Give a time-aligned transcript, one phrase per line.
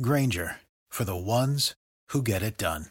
[0.00, 0.56] Grainger
[0.88, 1.74] for the ones
[2.08, 2.86] who get it done.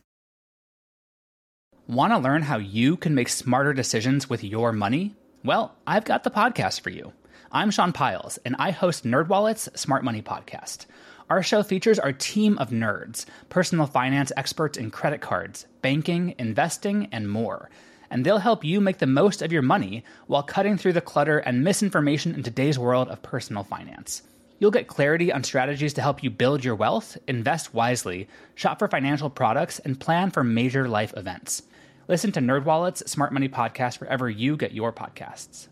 [1.88, 5.16] Want to learn how you can make smarter decisions with your money?
[5.43, 7.12] Well, I've got the podcast for you.
[7.52, 10.85] I'm Sean Pyles, and I host NerdWallet's Smart Money Podcast.
[11.27, 17.09] Our show features our team of nerds, personal finance experts in credit cards, banking, investing,
[17.12, 17.71] and more.
[18.12, 21.40] And they'll help you make the most of your money while cutting through the clutter
[21.40, 24.21] and misinformation in today's world of personal finance.
[24.61, 28.87] You'll get clarity on strategies to help you build your wealth, invest wisely, shop for
[28.87, 31.63] financial products, and plan for major life events.
[32.07, 35.68] Listen to NerdWallet's Smart Money Podcast wherever you get your podcasts.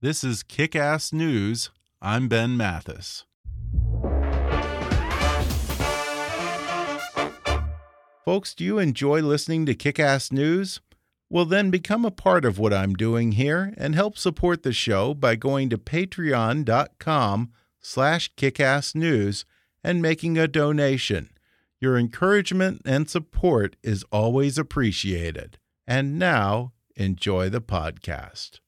[0.00, 1.70] This is Kick Ass News.
[2.00, 3.24] I'm Ben Mathis.
[8.24, 10.80] Folks, do you enjoy listening to Kick Ass News?
[11.28, 15.12] Well, then become a part of what I'm doing here and help support the show
[15.12, 17.50] by going to patreon.com
[17.88, 19.44] slash kickassnews
[19.82, 21.30] and making a donation.
[21.80, 25.58] Your encouragement and support is always appreciated.
[25.86, 28.60] And now, enjoy the podcast.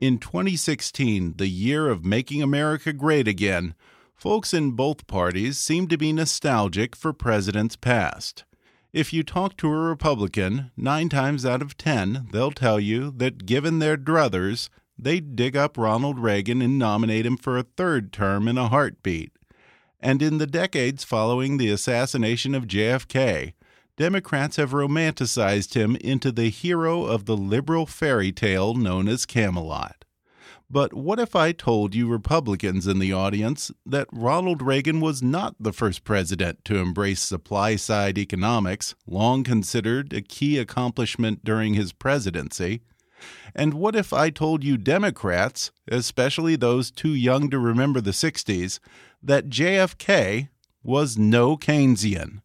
[0.00, 3.74] In 2016, the year of making America great again,
[4.16, 8.44] folks in both parties seem to be nostalgic for presidents past.
[8.92, 13.46] If you talk to a Republican, nine times out of ten, they'll tell you that
[13.46, 18.48] given their druthers, they'd dig up Ronald Reagan and nominate him for a third term
[18.48, 19.32] in a heartbeat.
[20.00, 23.52] And in the decades following the assassination of JFK,
[23.96, 30.04] Democrats have romanticized him into the hero of the liberal fairy tale known as Camelot.
[30.70, 35.56] But what if I told you Republicans in the audience that Ronald Reagan was not
[35.58, 41.92] the first president to embrace supply side economics, long considered a key accomplishment during his
[41.92, 42.82] presidency?
[43.54, 48.78] And what if I told you Democrats, especially those too young to remember the 60s,
[49.22, 50.48] that JFK
[50.82, 52.40] was no Keynesian?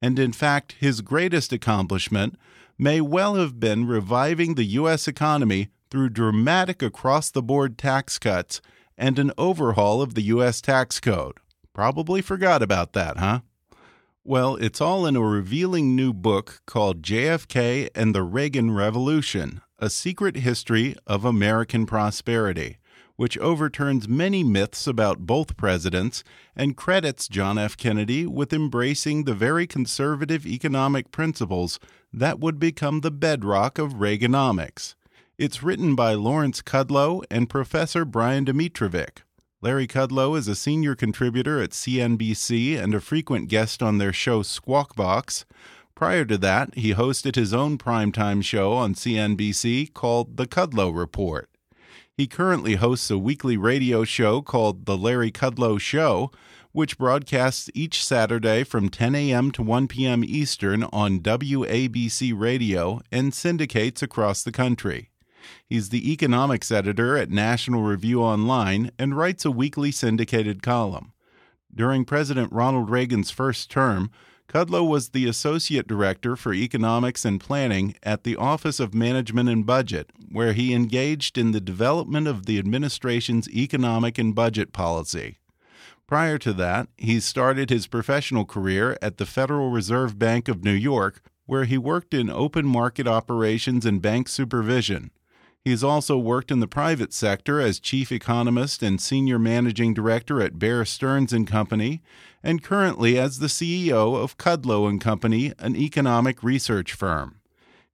[0.00, 2.38] and in fact, his greatest accomplishment
[2.78, 5.08] may well have been reviving the U.S.
[5.08, 8.60] economy through dramatic across the board tax cuts
[8.96, 10.60] and an overhaul of the U.S.
[10.60, 11.38] tax code.
[11.72, 13.40] Probably forgot about that, huh?
[14.24, 19.88] Well, it's all in a revealing new book called JFK and the Reagan Revolution A
[19.88, 22.78] Secret History of American Prosperity
[23.18, 26.22] which overturns many myths about both presidents
[26.54, 27.76] and credits John F.
[27.76, 31.80] Kennedy with embracing the very conservative economic principles
[32.12, 34.94] that would become the bedrock of Reaganomics.
[35.36, 39.22] It's written by Lawrence Kudlow and Professor Brian Domitrovic.
[39.60, 44.42] Larry Kudlow is a senior contributor at CNBC and a frequent guest on their show
[44.44, 45.44] Squawk Box.
[45.98, 51.50] Prior to that, he hosted his own primetime show on CNBC called The Kudlow Report.
[52.16, 56.30] He currently hosts a weekly radio show called The Larry Kudlow Show,
[56.70, 59.50] which broadcasts each Saturday from 10 a.m.
[59.50, 60.22] to 1 p.m.
[60.22, 65.10] Eastern on WABC Radio and syndicates across the country.
[65.66, 71.12] He's the economics editor at National Review Online and writes a weekly syndicated column.
[71.74, 74.12] During President Ronald Reagan's first term,
[74.48, 79.66] Kudlow was the Associate Director for Economics and Planning at the Office of Management and
[79.66, 85.38] Budget, where he engaged in the development of the administration's economic and budget policy.
[86.06, 90.72] Prior to that, he started his professional career at the Federal Reserve Bank of New
[90.72, 95.10] York, where he worked in open market operations and bank supervision.
[95.64, 100.58] He's also worked in the private sector as chief economist and senior managing director at
[100.58, 102.00] Bear Stearns and Company,
[102.42, 107.38] and currently as the CEO of Kudlow and Company, an economic research firm.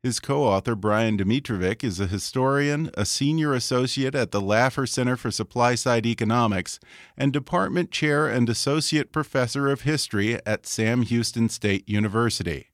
[0.04, 5.30] His co-author Brian Domitrovic is a historian, a senior associate at the Laffer Center for
[5.30, 6.78] Supply Side Economics,
[7.16, 12.66] and department chair and associate professor of history at Sam Houston State University.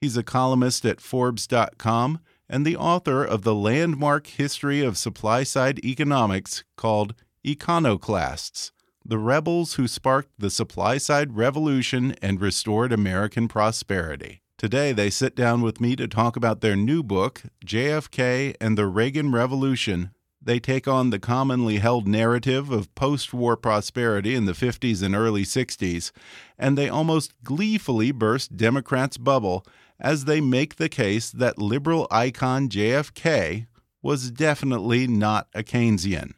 [0.00, 5.84] He's a columnist at Forbes.com and the author of the landmark history of supply side
[5.84, 7.14] economics called
[7.44, 8.72] Econoclasts
[9.04, 14.42] The Rebels Who Sparked the Supply Side Revolution and Restored American Prosperity.
[14.56, 18.86] Today, they sit down with me to talk about their new book, JFK and the
[18.86, 20.10] Reagan Revolution
[20.40, 25.14] They take on the commonly held narrative of post war prosperity in the 50s and
[25.14, 26.10] early 60s,
[26.58, 29.64] and they almost gleefully burst Democrats' bubble
[30.00, 33.66] as they make the case that liberal icon JFK
[34.02, 36.32] was definitely not a Keynesian.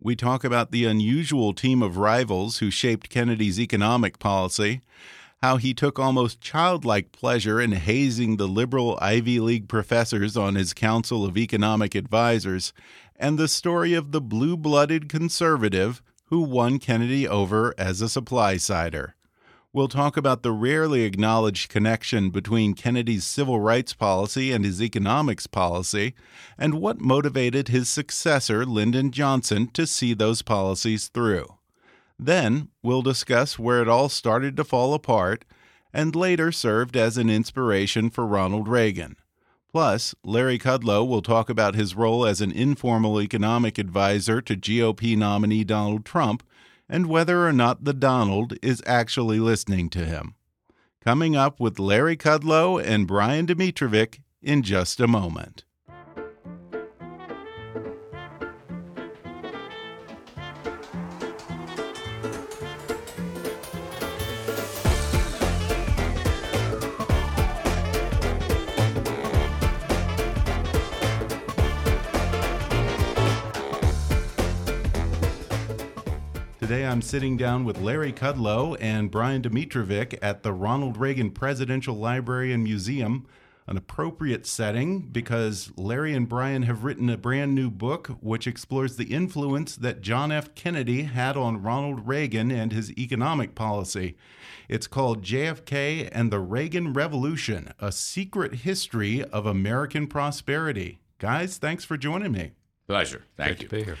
[0.00, 4.82] We talk about the unusual team of rivals who shaped Kennedy's economic policy,
[5.42, 10.74] how he took almost childlike pleasure in hazing the liberal Ivy League professors on his
[10.74, 12.72] Council of Economic Advisers,
[13.16, 18.56] and the story of the blue blooded conservative who won Kennedy over as a supply
[18.56, 19.14] sider.
[19.70, 25.46] We'll talk about the rarely acknowledged connection between Kennedy's civil rights policy and his economics
[25.46, 26.14] policy,
[26.56, 31.46] and what motivated his successor, Lyndon Johnson, to see those policies through.
[32.18, 35.44] Then we'll discuss where it all started to fall apart
[35.92, 39.16] and later served as an inspiration for Ronald Reagan.
[39.70, 45.14] Plus, Larry Kudlow will talk about his role as an informal economic advisor to GOP
[45.14, 46.42] nominee Donald Trump
[46.88, 50.34] and whether or not the Donald is actually listening to him.
[51.00, 55.64] Coming up with Larry Kudlow and Brian Domitrovic in just a moment.
[76.68, 81.96] Today I'm sitting down with Larry Kudlow and Brian Domitrovic at the Ronald Reagan Presidential
[81.96, 83.26] Library and Museum,
[83.66, 88.96] an appropriate setting because Larry and Brian have written a brand new book which explores
[88.96, 90.54] the influence that John F.
[90.54, 94.18] Kennedy had on Ronald Reagan and his economic policy.
[94.68, 100.98] It's called JFK and the Reagan Revolution A Secret History of American Prosperity.
[101.18, 102.50] Guys, thanks for joining me.
[102.86, 103.22] Pleasure.
[103.38, 103.68] Thank Great you.
[103.68, 103.98] to be here.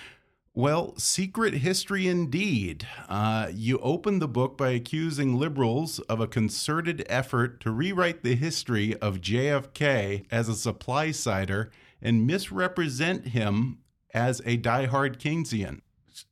[0.54, 2.86] Well, secret history indeed.
[3.08, 8.34] Uh, you open the book by accusing liberals of a concerted effort to rewrite the
[8.34, 11.70] history of JFK as a supply sider
[12.02, 13.78] and misrepresent him
[14.12, 15.80] as a diehard Keynesian.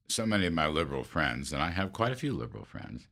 [0.08, 3.06] So many of my liberal friends, and I have quite a few liberal friends.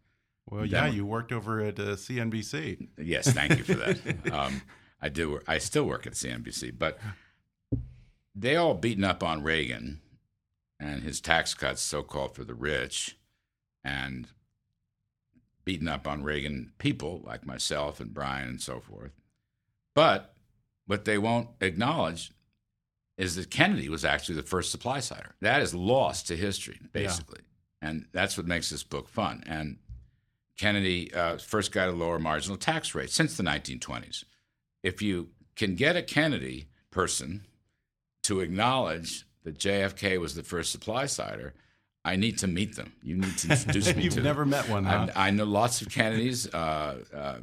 [0.47, 2.89] Well, yeah, you worked over at uh, CNBC.
[2.99, 3.99] Yes, thank you for that.
[4.33, 4.63] um,
[5.01, 5.41] I do.
[5.47, 6.99] I still work at CNBC, but
[8.35, 10.01] they all beaten up on Reagan
[10.81, 13.19] and his tax cuts, so called for the rich,
[13.83, 14.29] and
[15.65, 19.13] beaten up on Reagan people like myself and Brian and so forth.
[19.95, 20.35] But
[20.87, 22.33] what they won't acknowledge
[23.17, 25.35] is that Kennedy was actually the first supply sider.
[25.41, 27.41] That is lost to history, basically.
[27.41, 27.89] Yeah.
[27.89, 29.43] And that's what makes this book fun.
[29.47, 29.79] And
[30.59, 34.25] Kennedy, uh, first got a lower marginal tax rate since the 1920s.
[34.83, 37.45] If you can get a Kennedy person
[38.25, 41.55] to acknowledge that JFK was the first supply sider,
[42.05, 42.93] I need to meet them.
[43.03, 44.25] You need to introduce me You've to them.
[44.25, 45.09] never met one, huh?
[45.15, 47.39] I, I know lots of Kennedys, uh, uh,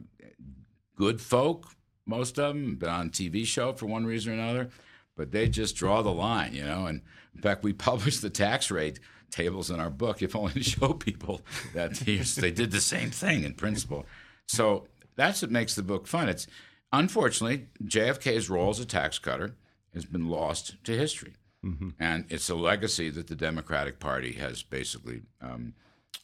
[0.95, 1.67] good folk,
[2.05, 4.69] most of them, been on TV show for one reason or another,
[5.15, 6.85] but they just draw the line, you know.
[6.85, 7.01] And
[7.35, 8.99] in fact, we published the tax rate
[9.31, 11.41] tables in our book, if only to show people
[11.73, 11.93] that
[12.41, 14.05] they did the same thing in principle.
[14.47, 16.29] So that's what makes the book fun.
[16.29, 16.47] It's
[16.91, 19.55] unfortunately JFK's role as a tax cutter
[19.93, 21.33] has been lost to history.
[21.65, 21.89] Mm-hmm.
[21.99, 25.73] And it's a legacy that the Democratic Party has basically um,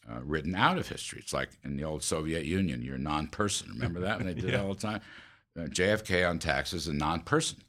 [0.09, 1.19] uh, written out of history.
[1.21, 3.69] It's like in the old Soviet Union, you're a non person.
[3.69, 4.59] Remember that when they did yeah.
[4.59, 5.01] it all the time?
[5.57, 7.59] Uh, JFK on taxes, a non person.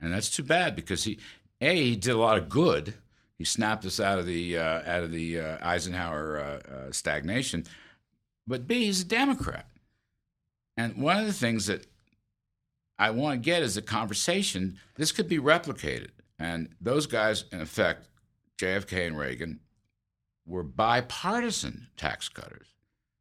[0.00, 1.18] And that's too bad because he,
[1.60, 2.94] A, he did a lot of good.
[3.36, 7.64] He snapped us out of the, uh, out of the uh, Eisenhower uh, uh, stagnation.
[8.46, 9.66] But B, he's a Democrat.
[10.76, 11.86] And one of the things that
[12.98, 14.78] I want to get is a conversation.
[14.96, 16.10] This could be replicated
[16.40, 18.08] and those guys, in effect,
[18.58, 19.60] JFK and Reagan,
[20.46, 22.68] were bipartisan tax cutters.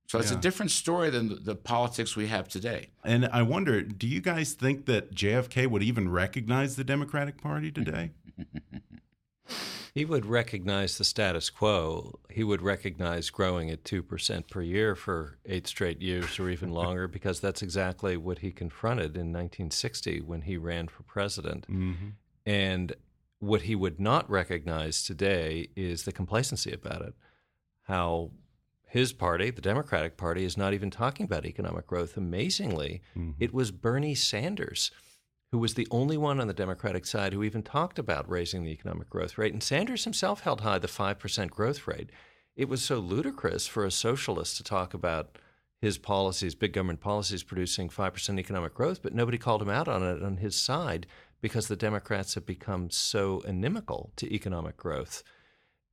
[0.08, 0.38] So it's yeah.
[0.38, 2.90] a different story than the, the, politics we have today.
[3.04, 7.72] And I wonder, do you guys think that JFK would even recognize the Democratic Party
[7.72, 8.12] today?
[9.94, 12.20] he would recognize the status quo.
[12.28, 17.08] He would recognize growing at 2% per year for eight straight years or even longer
[17.20, 21.68] because that's exactly what he confronted in 1960 when he ran for president.
[21.70, 22.12] Mm -hmm.
[22.48, 22.96] And
[23.40, 27.14] what he would not recognize today is the complacency about it.
[27.84, 28.32] How
[28.88, 32.18] his party, the Democratic Party, is not even talking about economic growth.
[32.18, 33.32] Amazingly, mm-hmm.
[33.40, 34.92] it was Bernie Sanders
[35.52, 38.72] who was the only one on the Democratic side who even talked about raising the
[38.72, 39.54] economic growth rate.
[39.54, 42.12] And Sanders himself held high the 5% growth rate.
[42.56, 45.38] It was so ludicrous for a socialist to talk about
[45.82, 50.04] his policies, big government policies producing 5% economic growth, but nobody called him out on
[50.04, 51.08] it on his side
[51.42, 55.24] because the Democrats have become so inimical to economic growth.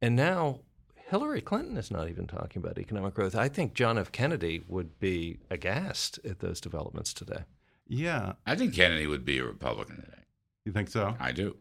[0.03, 0.61] And now
[1.09, 3.37] Hillary Clinton is not even talking about economic growth.
[3.37, 4.11] I think John F.
[4.11, 7.45] Kennedy would be aghast at those developments today.
[7.87, 8.33] Yeah.
[8.45, 10.23] I think Kennedy would be a Republican today.
[10.65, 11.15] You think so?
[11.21, 11.57] I do.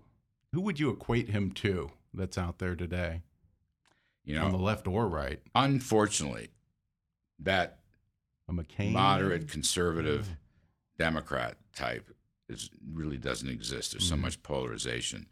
[0.53, 3.21] Who would you equate him to that's out there today?
[4.23, 5.39] You know, on the left or right?
[5.53, 6.49] unfortunately,
[7.37, 7.77] that
[8.49, 8.91] A McCain?
[8.91, 10.29] moderate conservative
[10.97, 12.14] Democrat type
[12.49, 13.91] is really doesn't exist.
[13.91, 14.21] There's so Mhm.
[14.21, 15.27] much polarization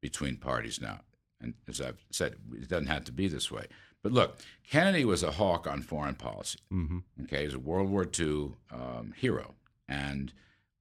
[0.00, 1.04] between parties now,
[1.40, 3.66] and as I've said, it doesn't have to be this way.
[4.02, 4.38] But look,
[4.68, 6.58] Kennedy was a hawk on foreign policy.
[6.70, 9.54] hmm Okay, he's a World War II um, hero
[9.88, 10.32] and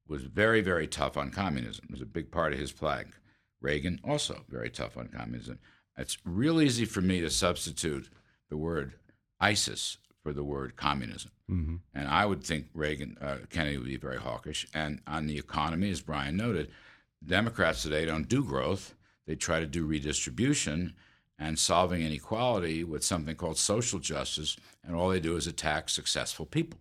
[0.08, 1.86] was very, very tough on communism.
[1.86, 3.16] It was a big part of his flag.
[3.62, 5.60] Reagan also very tough on communism.
[5.98, 8.10] It's real easy for me to substitute
[8.50, 9.00] the word
[9.40, 11.32] ISIS for the word communism.
[11.48, 14.68] hmm And I would think Reagan, uh, Kennedy would be very hawkish.
[14.74, 16.70] And on the economy, as Brian noted,
[17.26, 18.96] Democrats today don't do growth.
[19.28, 20.94] They try to do redistribution
[21.38, 24.58] and solving inequality with something called social justice.
[24.84, 26.80] And all they do is attack successful people.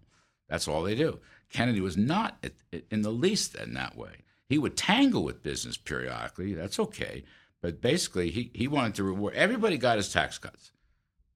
[0.49, 1.21] That's all they do.
[1.51, 2.45] Kennedy was not
[2.91, 4.25] in the least in that way.
[4.49, 6.55] He would tangle with business periodically.
[6.55, 7.25] That's okay.
[7.63, 10.73] But basically, he, he wanted to reward everybody got his tax cuts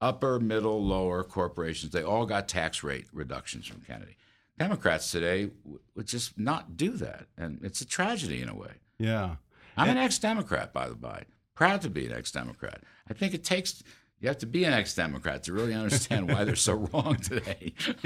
[0.01, 4.17] upper, middle, lower corporations, they all got tax rate reductions from Kennedy.
[4.57, 5.49] Democrats today
[5.95, 7.25] would just not do that.
[7.37, 8.71] And it's a tragedy in a way.
[8.97, 9.35] Yeah.
[9.77, 12.81] I'm an ex Democrat, by the by, proud to be an ex Democrat.
[13.09, 13.83] I think it takes,
[14.21, 17.73] you have to be an ex Democrat to really understand why they're so wrong today.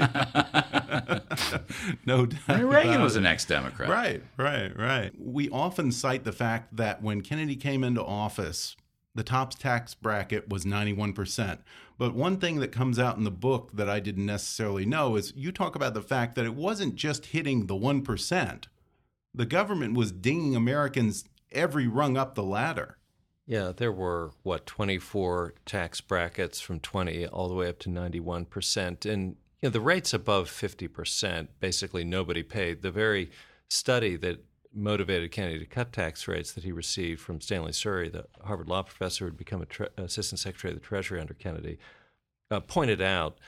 [2.04, 2.40] no doubt.
[2.48, 3.88] I mean, Reagan was an ex Democrat.
[3.88, 5.12] Right, right, right.
[5.16, 8.74] We often cite the fact that when Kennedy came into office,
[9.14, 11.58] the top tax bracket was 91%.
[11.98, 15.32] But one thing that comes out in the book that I didn't necessarily know is
[15.36, 18.64] you talk about the fact that it wasn't just hitting the 1%.
[19.34, 22.96] The government was dinging Americans every rung up the ladder.
[23.46, 29.04] Yeah, there were what 24 tax brackets from 20 all the way up to 91%,
[29.04, 32.82] and you know, the rates above 50%, basically nobody paid.
[32.82, 33.30] The very
[33.68, 38.26] study that motivated Kennedy to cut tax rates that he received from Stanley Surrey, the
[38.44, 41.78] Harvard law professor who had become a tre- assistant secretary of the Treasury under Kennedy,
[42.50, 43.38] uh, pointed out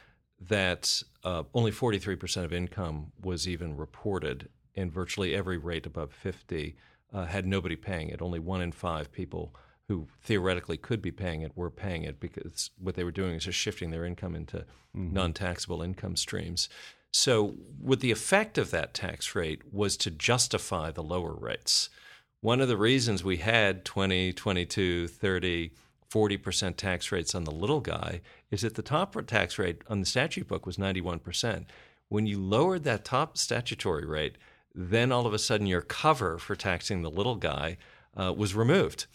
[0.41, 6.77] that uh, only 43% of income was even reported, and virtually every rate above 50
[7.13, 8.23] uh, had nobody paying it.
[8.23, 9.55] Only one in five people
[9.89, 13.45] who theoretically could be paying it were paying it because what they were doing is
[13.45, 14.65] just shifting their income into
[14.95, 16.69] non taxable income streams.
[17.13, 21.91] So, what the effect of that tax rate was to justify the lower rates.
[22.41, 25.73] One of the reasons we had 20, 22, 30,
[26.11, 30.07] 40% tax rates on the little guy is that the top tax rate on the
[30.07, 31.67] statute book was 91%.
[32.09, 34.37] When you lowered that top statutory rate,
[34.75, 37.77] then all of a sudden your cover for taxing the little guy
[38.17, 39.07] uh, was removed.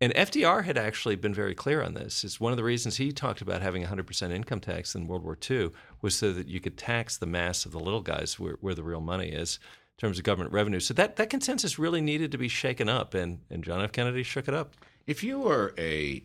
[0.00, 2.22] And FDR had actually been very clear on this.
[2.22, 5.36] It's one of the reasons he talked about having 100% income tax in World War
[5.50, 8.74] II was so that you could tax the mass of the little guys where, where
[8.74, 9.58] the real money is
[9.96, 10.78] in terms of government revenue.
[10.78, 13.90] So that, that consensus really needed to be shaken up, and, and John F.
[13.90, 14.74] Kennedy shook it up.
[15.04, 16.22] If you were a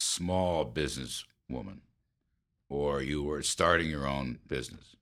[0.00, 1.82] small business woman
[2.68, 4.96] or you were starting your own business,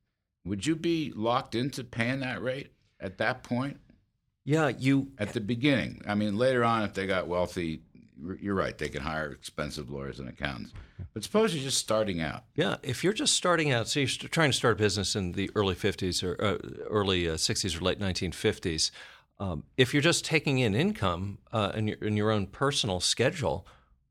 [0.45, 3.81] would you be locked into paying that rate at that point?
[4.47, 6.03] Yeah, you At the beginning.
[6.07, 7.83] I mean, later on, if they got wealthy,
[8.41, 10.73] you're right, they can hire expensive lawyers and accountants.
[11.13, 12.45] But suppose you're just starting out.
[12.55, 15.51] Yeah, if you're just starting out, so you're trying to start a business in the
[15.55, 16.59] early 50s or uh,
[16.89, 18.91] early uh, 60s or late 1950s,
[19.39, 23.67] um, if you're just taking in income uh, in, your, in your own personal schedule,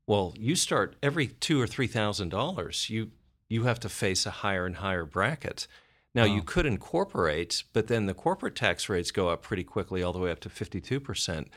[0.06, 2.88] well, you start every two or three thousand dollars.
[2.88, 3.10] You
[3.48, 5.66] you have to face a higher and higher bracket.
[6.14, 10.14] Now you could incorporate, but then the corporate tax rates go up pretty quickly, all
[10.14, 11.48] the way up to 52 percent.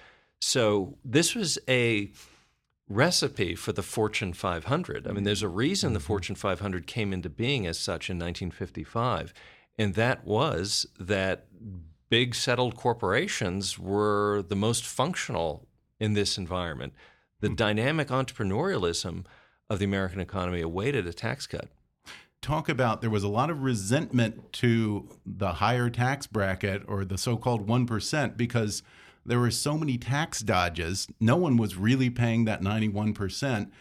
[0.41, 2.11] So this was a
[2.89, 5.07] recipe for the Fortune 500.
[5.07, 6.07] I mean, there's a reason the mm-hmm.
[6.07, 9.33] Fortune 500 came into being as such in 1955,
[9.77, 11.45] and that was that
[12.09, 15.67] big settled corporations were the most functional
[15.99, 16.93] in this environment.
[17.39, 17.55] The hmm.
[17.55, 19.25] dynamic entrepreneurialism
[19.69, 21.69] of the American economy awaited a tax cut.
[22.41, 27.17] talk about there was a lot of resentment to the higher tax bracket or the
[27.17, 28.81] so-called 1% because
[29.29, 33.71] there were so many tax dodges no one was really paying that 91%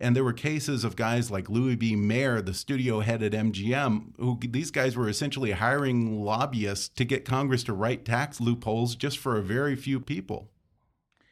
[0.00, 1.96] and there were cases of guys like Louis B.
[1.96, 7.24] Mayer, the studio head at MGM, who these guys were essentially hiring lobbyists to get
[7.24, 10.50] Congress to write tax loopholes just for a very few people.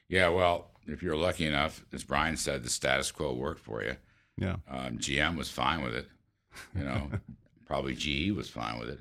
[0.09, 3.97] Yeah, well, if you're lucky enough, as Brian said, the status quo worked for you.
[4.37, 4.56] Yeah.
[4.68, 6.09] Um, GM was fine with it.
[6.76, 7.11] You know,
[7.66, 9.00] probably GE was fine with it,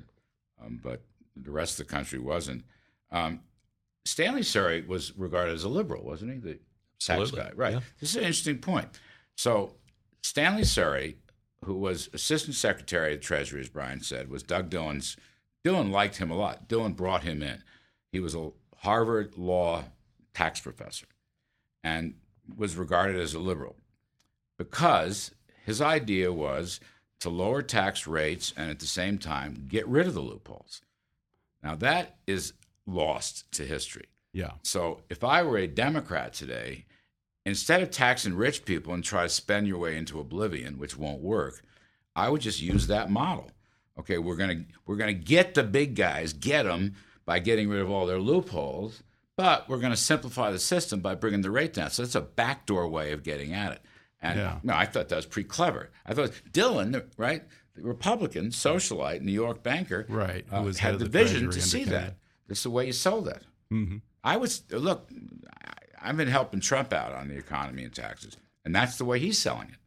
[0.62, 1.02] um, but
[1.36, 2.64] the rest of the country wasn't.
[3.10, 3.40] Um,
[4.06, 6.38] Stanley Surrey was regarded as a liberal, wasn't he?
[6.38, 6.58] The
[7.00, 7.74] tax guy, right?
[7.74, 7.80] yeah.
[8.00, 8.88] This is an interesting point.
[9.34, 9.74] So
[10.22, 11.16] Stanley Surrey,
[11.64, 15.16] who was assistant secretary of the Treasury, as Brian said, was Doug Dillon's.
[15.64, 16.68] Dillon liked him a lot.
[16.68, 17.62] Dillon brought him in.
[18.12, 19.84] He was a Harvard law
[20.32, 21.06] tax professor
[21.82, 22.14] and
[22.56, 23.76] was regarded as a liberal
[24.58, 25.32] because
[25.64, 26.78] his idea was
[27.20, 30.82] to lower tax rates and at the same time get rid of the loopholes.
[31.62, 32.52] Now, that is
[32.86, 34.06] lost to history.
[34.32, 34.52] Yeah.
[34.62, 36.84] So if I were a Democrat today,
[37.44, 41.20] instead of taxing rich people and try to spend your way into oblivion, which won't
[41.22, 41.62] work,
[42.14, 43.50] I would just use that model.
[43.98, 47.90] Okay, we're gonna we're gonna get the big guys, get them by getting rid of
[47.90, 49.02] all their loopholes,
[49.36, 51.90] but we're gonna simplify the system by bringing the rate down.
[51.90, 53.82] So that's a backdoor way of getting at it.
[54.20, 54.58] And Yeah.
[54.62, 55.90] no, I thought that was pretty clever.
[56.04, 57.42] I thought Dillon, the- right,
[57.74, 61.84] the Republican socialite, New York banker, Right, who uh, had the, the vision to see
[61.84, 62.16] that.
[62.48, 63.42] Is the way you sold it.
[63.70, 65.10] hmm I was look.
[65.64, 65.72] I-
[66.08, 69.38] I've been helping Trump out on the economy and taxes, and that's the way he's
[69.38, 69.78] selling it.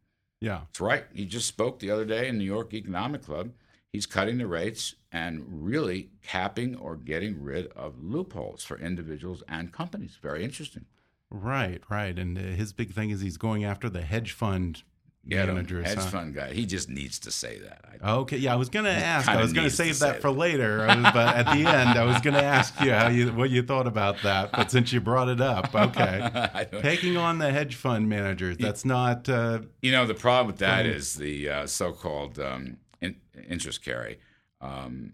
[0.42, 0.62] Yeah.
[0.68, 1.06] That's right.
[1.13, 3.51] He just spoke the other day in New York Economic Club.
[3.94, 9.72] He's cutting the rates and really capping or getting rid of loopholes for individuals and
[9.72, 10.18] companies.
[10.22, 10.86] Very interesting.
[11.30, 12.18] Right, right.
[12.18, 14.84] And uh, his big thing is he's going after the hedge fund
[15.25, 15.85] Managers.
[15.85, 16.53] hedge fund guy.
[16.53, 17.85] He just needs to say that.
[18.03, 19.27] Okay, yeah, I was going to ask.
[19.27, 20.38] I was to to save say that for that.
[20.38, 23.49] later, was- but at the end, I was going to ask you how you what
[23.49, 24.51] you thought about that.
[24.51, 28.57] But since you brought it up, okay, taking on the hedge fund managers.
[28.57, 29.27] That's not.
[29.29, 33.15] Uh, You know, the problem with that is the uh, so-called um, in,
[33.47, 34.19] interest carry.
[34.61, 35.13] Um,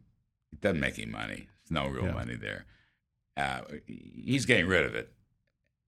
[0.54, 1.48] it doesn't make any money.
[1.68, 2.12] There's no real Yeah.
[2.14, 2.66] money there.
[3.36, 5.12] Uh, he's getting rid of it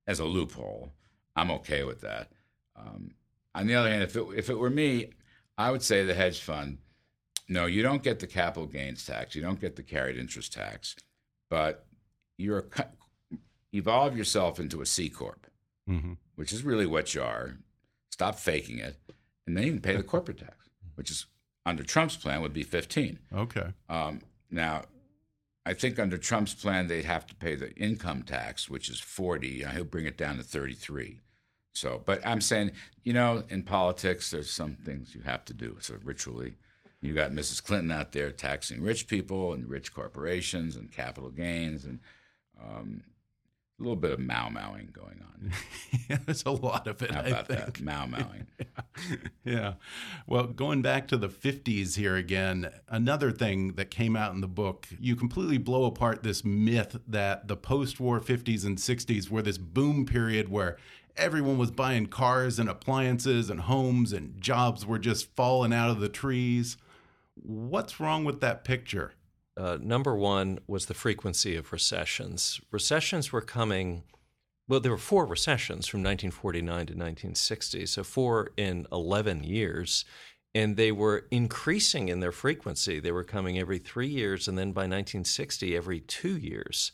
[0.05, 0.91] as a loophole.
[1.35, 2.29] I'm okay with that.
[2.75, 3.11] Um,
[3.57, 5.11] on the other hand, if it, if it were me,
[5.57, 6.77] I would say the hedge fund,
[7.49, 9.35] no, you don't get the capital gains tax.
[9.35, 10.95] You don't get the carried interest tax,
[11.49, 11.85] but
[12.37, 12.85] you're a,
[13.73, 15.47] evolve yourself into a C corp
[15.89, 16.17] mhm.
[16.35, 17.57] which is really what you are.
[18.11, 18.97] Stop faking it,
[19.45, 21.25] and then you can pay the corporate tax, which is
[21.65, 23.19] under Trump's plan would be 15.
[23.33, 23.67] Okay.
[23.89, 24.83] Um, now,
[25.65, 29.63] I think under Trump's plan they'd have to pay the income tax, which is 40.
[29.63, 31.19] and He'll bring it down to 33.
[31.77, 32.71] So, but I'm saying,
[33.03, 35.77] you know, in politics, there's some things you have to do.
[35.79, 36.55] So ritually,
[37.01, 37.63] you got Mrs.
[37.63, 41.99] Clinton out there taxing rich people and rich corporations and capital gains and
[42.59, 43.03] um,
[43.79, 45.51] a little bit of mau mauing going on.
[46.09, 47.11] yeah, there's a lot of it.
[47.11, 47.77] How I about think.
[47.77, 47.81] that?
[47.81, 48.47] Mau mauing.
[49.45, 49.73] yeah.
[50.25, 54.47] Well, going back to the 50s here again, another thing that came out in the
[54.47, 59.43] book, you completely blow apart this myth that the post war 50s and 60s were
[59.43, 60.77] this boom period where
[61.17, 65.99] everyone was buying cars and appliances and homes and jobs were just falling out of
[65.99, 66.77] the trees.
[67.35, 69.13] What's wrong with that picture?
[69.55, 72.61] Uh, number one was the frequency of recessions.
[72.71, 74.03] Recessions were coming,
[74.67, 80.05] well, there were four recessions from 1949 to 1960, so four in 11 years.
[80.53, 82.99] And they were increasing in their frequency.
[82.99, 86.91] They were coming every three years, and then by 1960, every two years.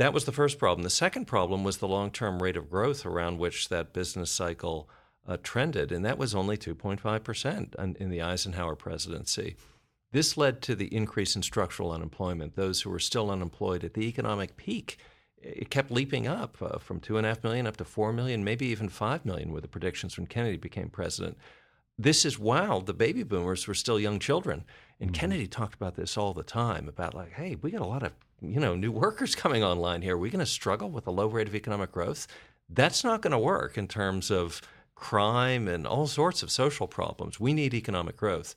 [0.00, 0.82] That was the first problem.
[0.82, 4.88] The second problem was the long term rate of growth around which that business cycle
[5.28, 9.56] uh, trended, and that was only 2.5% in- in the Eisenhower presidency.
[10.10, 12.56] This led to the increase in structural unemployment.
[12.56, 14.96] Those who were still unemployed at the economic peak,
[15.36, 18.42] it kept leaping up uh, from two and a half million up to four million,
[18.42, 21.36] maybe even five million, were the predictions when Kennedy became president.
[21.98, 24.64] This is while the baby boomers were still young children,
[25.00, 28.02] and Kennedy talked about this all the time about like, hey, we got a lot
[28.02, 30.14] of you know new workers coming online here.
[30.14, 32.26] Are we going to struggle with a low rate of economic growth?
[32.68, 34.60] That's not going to work in terms of
[34.94, 37.40] crime and all sorts of social problems.
[37.40, 38.54] We need economic growth.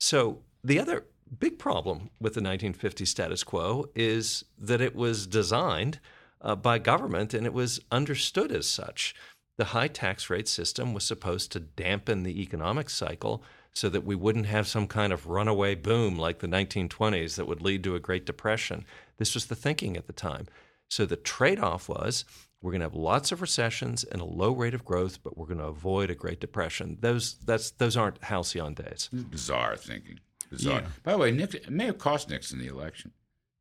[0.00, 1.04] So the other
[1.38, 6.00] big problem with the 1950 status quo is that it was designed
[6.40, 9.14] uh, by government and it was understood as such.
[9.56, 13.42] The high tax rate system was supposed to dampen the economic cycle
[13.74, 17.60] so that we wouldn't have some kind of runaway boom like the 1920s that would
[17.60, 18.84] lead to a Great Depression.
[19.18, 20.46] This was the thinking at the time.
[20.88, 22.24] So the trade off was
[22.62, 25.46] we're going to have lots of recessions and a low rate of growth, but we're
[25.46, 26.98] going to avoid a Great Depression.
[27.00, 29.10] Those, that's, those aren't halcyon days.
[29.12, 30.20] Bizarre thinking.
[30.50, 30.80] Bizarre.
[30.80, 30.86] Yeah.
[31.02, 33.10] By the way, Nixon, it may have cost Nixon the election.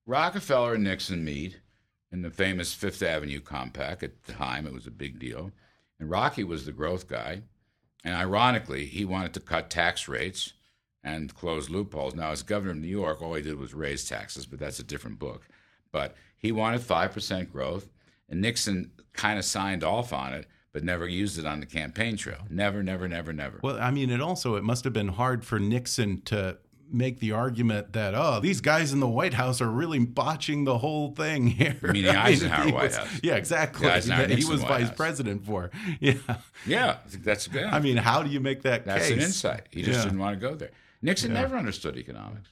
[0.06, 1.60] Rockefeller and Nixon meet
[2.12, 4.04] in the famous Fifth Avenue Compact.
[4.04, 5.52] At the time, it was a big deal.
[6.00, 7.42] And Rocky was the growth guy.
[8.04, 10.54] And ironically, he wanted to cut tax rates
[11.04, 12.16] and close loopholes.
[12.16, 14.84] Now, as governor of New York, all he did was raise taxes, but that's a
[14.84, 15.48] different book.
[15.92, 17.90] But he wanted 5% growth,
[18.30, 22.18] and Nixon kind of signed off on it, but never used it on the campaign
[22.18, 22.40] trail.
[22.50, 23.60] Never, never, never, never.
[23.62, 26.58] Well, I mean, it also it must have been hard for Nixon to
[26.94, 30.78] make the argument that oh these guys in the White House are really botching the
[30.78, 31.76] whole thing here.
[31.82, 33.20] You mean the Eisenhower was, House?
[33.24, 33.88] Yeah, exactly.
[33.90, 34.96] Eisenhower that he was White vice House.
[34.98, 35.72] president for.
[36.00, 36.14] Yeah.
[36.66, 37.64] Yeah, that's good.
[37.66, 39.18] I mean, how do you make that That's case?
[39.18, 39.68] an insight.
[39.72, 40.04] He just Yeah.
[40.06, 40.72] didn't want to go there.
[41.02, 41.42] Nixon Yeah.
[41.42, 42.50] never understood economics.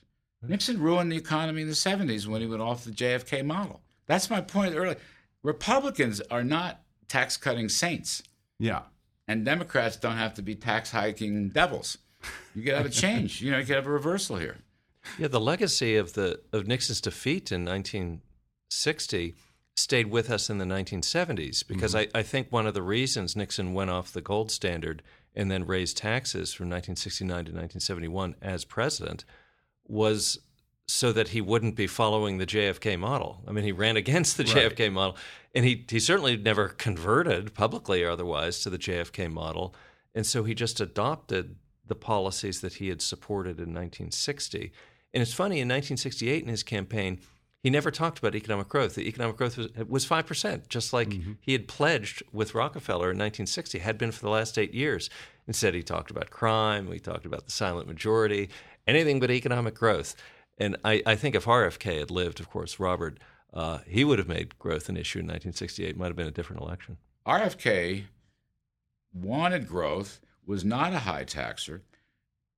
[0.48, 3.82] Nixon ruined the economy in the 70s when he went off the JFK model.
[4.08, 4.98] That's my point earlier.
[5.44, 8.24] Republicans are not tax cutting saints,
[8.60, 8.82] Yeah.
[9.28, 11.98] and Democrats don't have to be tax hiking devils.
[12.56, 13.42] You could have a change.
[13.42, 14.58] You know, you could have a reversal here.
[15.18, 19.36] Yeah, the legacy of the of Nixon's defeat in 1960
[19.76, 22.16] stayed with us in the 1970s because mm-hmm.
[22.16, 25.02] I, I think one of the reasons Nixon went off the gold standard
[25.36, 29.24] and then raised taxes from 1969 to 1971 as president
[29.88, 30.40] was
[30.88, 33.42] so that he wouldn't be following the JFK model.
[33.48, 34.76] I mean, he ran against the Right.
[34.76, 35.18] JFK model,
[35.56, 39.74] and he he certainly never converted publicly or otherwise to the JFK model,
[40.14, 41.56] and so he just adopted
[41.92, 44.72] the policies that he had supported in 1960.
[45.14, 47.20] And it's funny in 1968 in his campaign,
[47.62, 48.96] he never talked about economic growth.
[48.96, 53.18] The economic growth was was five percent, just like he had pledged with Rockefeller in
[53.18, 55.10] 1960, had been for the last eight years.
[55.48, 56.90] Instead, he talked about crime.
[56.90, 58.50] He talked about the silent majority,
[58.88, 60.16] anything but economic growth.
[60.58, 63.20] And I, I think if RFK had lived, of course, Robert,
[63.54, 65.98] uh, he would have made growth an issue in 1968.
[65.98, 66.98] Might have been a different election.
[67.28, 68.06] RFK
[69.14, 71.84] wanted growth, was not a high taxer,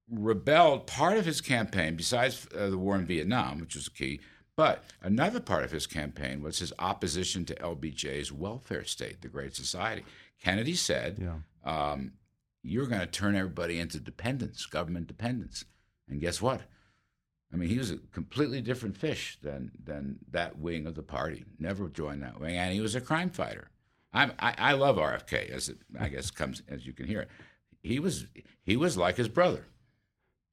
[0.10, 4.20] rebelled part of his campaign, besides uh, the war in Vietnam, which was key,
[4.56, 9.56] but another part of his campaign was his opposition to LBJ's welfare state, the Great
[9.56, 10.04] Society.
[10.42, 11.38] Kennedy said, Yeah.
[11.92, 12.14] um,
[12.62, 15.66] You're going to turn everybody into dependents, government dependents.
[16.08, 16.62] And guess what?
[17.52, 21.46] I mean, he was a completely different fish than than that wing of the party.
[21.60, 23.70] Never joined that wing, and he was a crime fighter.
[24.12, 27.30] I'm, I I love RFK, as it I guess comes as you can hear it.
[27.84, 28.26] He was
[28.64, 29.66] he was like his brother.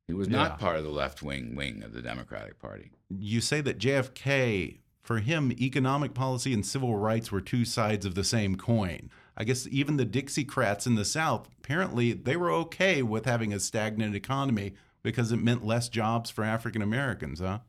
[0.09, 0.37] He was Yeah.
[0.37, 2.91] not part of the left wing wing of the Democratic Party.
[3.09, 8.15] You say that JFK, for him, economic policy and civil rights were two sides of
[8.17, 9.11] the same coin.
[9.37, 13.61] I guess even the Dixiecrats in the South, apparently, they were okay with having a
[13.61, 17.61] stagnant economy because it meant less jobs for African Americans, huh?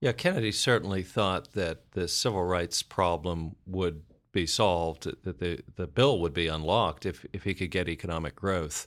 [0.00, 5.86] Yeah, Kennedy certainly thought that the civil rights problem would be solved, that the, the
[5.86, 8.86] bill would be unlocked if, if he could get economic growth.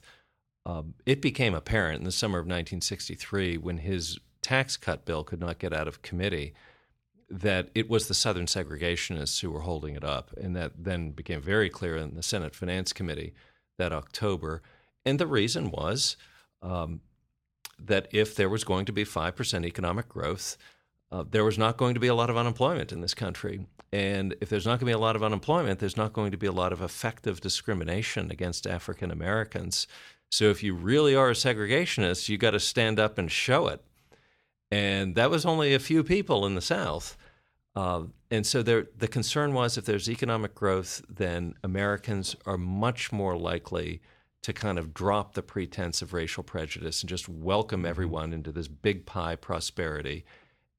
[0.66, 5.40] Um, it became apparent in the summer of 1963 when his tax cut bill could
[5.40, 6.54] not get out of committee
[7.30, 10.30] that it was the Southern segregationists who were holding it up.
[10.36, 13.34] And that then became very clear in the Senate Finance Committee
[13.78, 14.62] that October.
[15.04, 16.16] And the reason was
[16.62, 17.00] um,
[17.78, 20.56] that if there was going to be 5% economic growth,
[21.14, 23.66] uh, there was not going to be a lot of unemployment in this country.
[23.92, 26.36] And if there's not going to be a lot of unemployment, there's not going to
[26.36, 29.86] be a lot of effective discrimination against African Americans.
[30.32, 33.80] So if you really are a segregationist, you got to stand up and show it.
[34.72, 37.16] And that was only a few people in the South.
[37.76, 43.12] Uh, and so there, the concern was if there's economic growth, then Americans are much
[43.12, 44.00] more likely
[44.42, 48.66] to kind of drop the pretense of racial prejudice and just welcome everyone into this
[48.66, 50.24] big pie prosperity.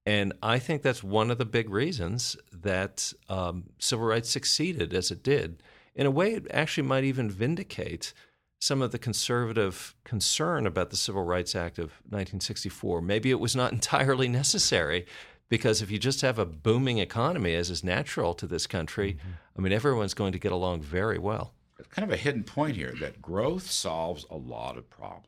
[0.06, 5.10] And I think that's one of the big reasons that um, civil rights succeeded as
[5.10, 5.64] it did.
[5.96, 8.14] In a way, it actually might even vindicate
[8.60, 13.02] some of the conservative concern about the Civil Rights Act of 1964.
[13.02, 15.06] Maybe it was not entirely necessary
[15.50, 19.18] because if you just have a booming economy, as is natural to this country,
[19.58, 21.54] I mean, everyone's going to get along very well.
[21.78, 25.28] It's kind of a hidden point here that growth solves a lot of problems.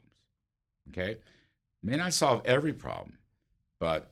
[0.90, 1.18] Okay,
[1.84, 3.18] may not solve every problem,
[3.80, 4.12] but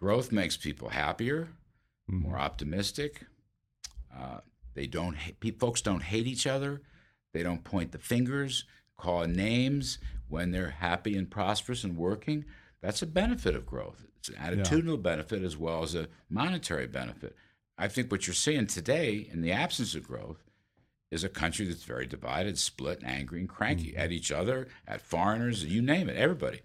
[0.00, 1.48] growth makes people happier,
[2.08, 3.24] more optimistic.
[4.16, 4.38] Uh,
[4.74, 5.16] they don't.
[5.58, 6.82] Folks don't hate each other.
[7.32, 8.64] They don't point the fingers,
[8.96, 12.44] call names when they're happy and prosperous and working.
[12.82, 14.04] That's a benefit of growth.
[14.18, 17.36] It's an attitudinal benefit as well as a monetary benefit.
[17.78, 20.44] I think what you're seeing today, in the absence of growth,
[21.10, 25.00] is a country that's very divided, split, and angry, and cranky at each other, at
[25.00, 26.60] foreigners, you name it, everybody.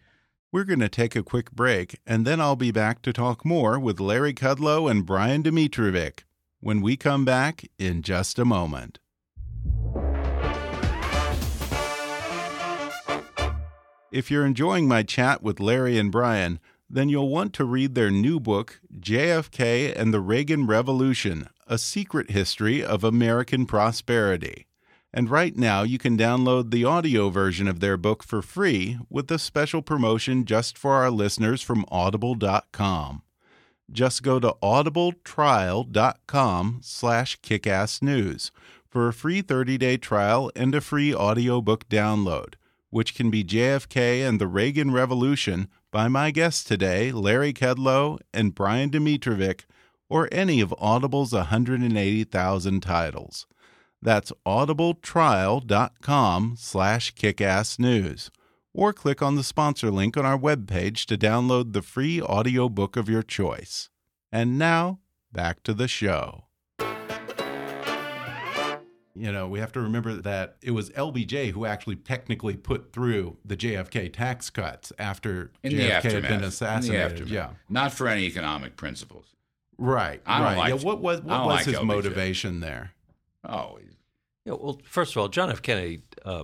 [0.55, 3.77] We're going to take a quick break, and then I'll be back to talk more
[3.77, 6.19] with Larry Kudlow and Brian Domitrovic
[6.61, 8.99] when we come back in just a moment.
[14.13, 18.09] If you're enjoying my chat with Larry and Brian, then you'll want to read their
[18.09, 24.67] new book, JFK and the Reagan Revolution A Secret History of American Prosperity.
[25.15, 29.31] And right now, you can download the audio version of their book for free with
[29.31, 33.21] a special promotion just for our listeners from audible.com.
[33.89, 38.51] Just go to audibletrial.com slash kickassnews
[38.89, 42.55] for a free 30-day trial and a free audiobook download,
[42.89, 48.53] which can be JFK and the Reagan Revolution by my guests today, Larry Kudlow and
[48.53, 49.61] Brian Domitrovic,
[50.09, 53.47] or any of Audible's 180,000 titles.
[54.05, 58.29] That's audibletrial.com slash kickassnews.
[58.71, 63.09] Or click on the sponsor link on our webpage to download the free audiobook of
[63.09, 63.89] your choice.
[64.31, 64.99] And now,
[65.31, 66.43] back to the show.
[69.17, 73.37] You know, we have to remember that it was LBJ who actually technically put through
[73.43, 77.27] the JFK tax cuts after In JFK had been In the assassinated.
[77.29, 77.51] Yeah.
[77.69, 79.33] Not for any economic principles.
[79.79, 80.21] Right.
[80.27, 80.57] I don't right.
[80.57, 81.85] like- yeah, what was what was like his LBJ.
[81.85, 82.91] motivation there?
[83.47, 83.77] Oh,
[84.45, 85.61] Yeah, well, first of all, John F.
[85.61, 86.43] Kennedy uh,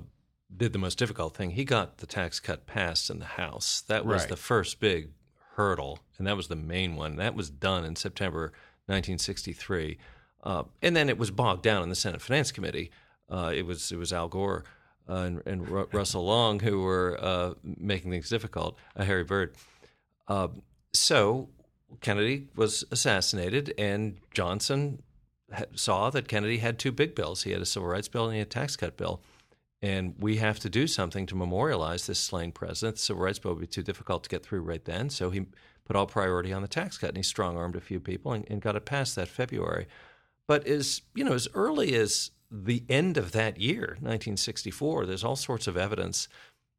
[0.55, 1.51] did the most difficult thing.
[1.51, 3.81] He got the tax cut passed in the House.
[3.81, 4.29] That was Right.
[4.29, 5.11] the first big
[5.55, 7.15] hurdle, and that was the main one.
[7.17, 8.51] That was done in September
[8.87, 9.97] 1963,
[10.43, 12.91] uh, and then it was bogged down in the Senate Finance Committee.
[13.29, 14.63] Uh, it was it was Al Gore
[15.07, 18.77] uh, and, and Ru- Russell Long who were uh, making things difficult.
[18.95, 19.55] Uh, Harry Byrd.
[20.27, 20.47] Uh,
[20.93, 21.49] so
[22.01, 25.03] Kennedy was assassinated, and Johnson
[25.75, 27.43] saw that Kennedy had two big bills.
[27.43, 29.21] He had a civil rights bill and he had a tax cut bill.
[29.81, 32.97] And we have to do something to memorialize this slain president.
[32.97, 35.09] The civil rights bill would be too difficult to get through right then.
[35.09, 35.45] So he
[35.85, 38.45] put all priority on the tax cut and he strong armed a few people and,
[38.49, 39.87] and got it passed that February.
[40.47, 45.35] But as you know, as early as the end of that year, 1964, there's all
[45.35, 46.27] sorts of evidence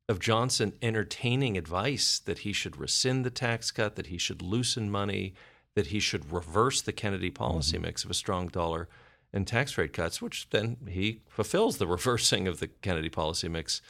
[0.08, 4.90] of Johnson entertaining advice that he should rescind the tax cut, that he should loosen
[4.90, 5.34] money,
[5.74, 8.88] that he should reverse the Kennedy policy mix of a strong dollar
[9.32, 13.80] and tax rate cuts, which then he fulfills the reversing of the Kennedy policy mix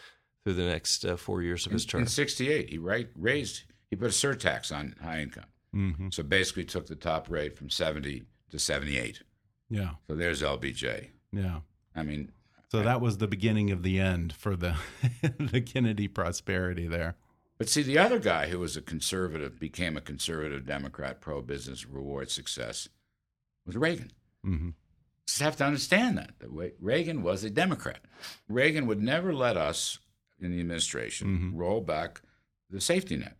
[0.45, 2.03] through the next uh, four years of his term.
[2.03, 5.45] in '68, he right, raised, he put a surtax on high income.
[5.75, 6.09] Mm-hmm.
[6.11, 9.23] So basically, took the top rate from 70 to 78.
[9.71, 9.91] Yeah.
[10.07, 11.09] So there's LBJ.
[11.33, 11.61] Yeah.
[11.97, 12.31] I mean,
[12.71, 14.77] So that was the beginning of the end for the
[15.39, 17.17] the Kennedy prosperity there.
[17.63, 21.87] But see, the other guy who was a conservative became a conservative Democrat, pro business,
[21.87, 22.89] reward success
[23.65, 24.11] was Reagan.
[24.43, 24.71] hmm
[25.29, 26.33] Just have to understand that.
[26.41, 28.01] that Reagan was a Democrat.
[28.49, 30.01] Reagan would never let us
[30.41, 31.57] in the administration Mhm.
[31.57, 32.23] roll back
[32.69, 33.37] the safety net.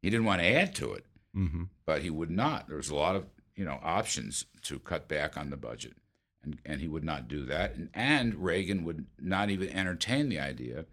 [0.00, 2.68] He didn't want to add to it, hmm but he would not.
[2.68, 5.96] There was a lot of you know options to cut back on the budget,
[6.44, 7.74] and and he would not do that.
[7.74, 10.86] And, and Reagan would not even entertain the idea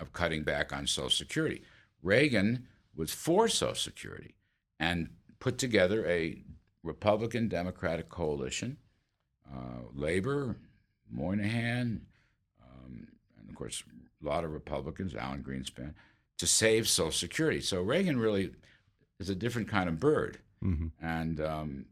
[0.00, 1.62] of cutting back on Social Security.
[2.04, 4.34] Reagan was for Social Security
[4.78, 5.08] and
[5.40, 6.42] put together a
[6.84, 8.76] Republican Democratic coalition,
[9.52, 10.56] uh, Labor,
[11.10, 12.02] Moynihan,
[12.62, 13.08] um,
[13.40, 13.82] and of course
[14.22, 15.94] a lot of Republicans, Alan Greenspan,
[16.38, 17.60] to save Social Security.
[17.60, 18.52] So Reagan really
[19.18, 21.86] is a different kind of bird, hmm and um,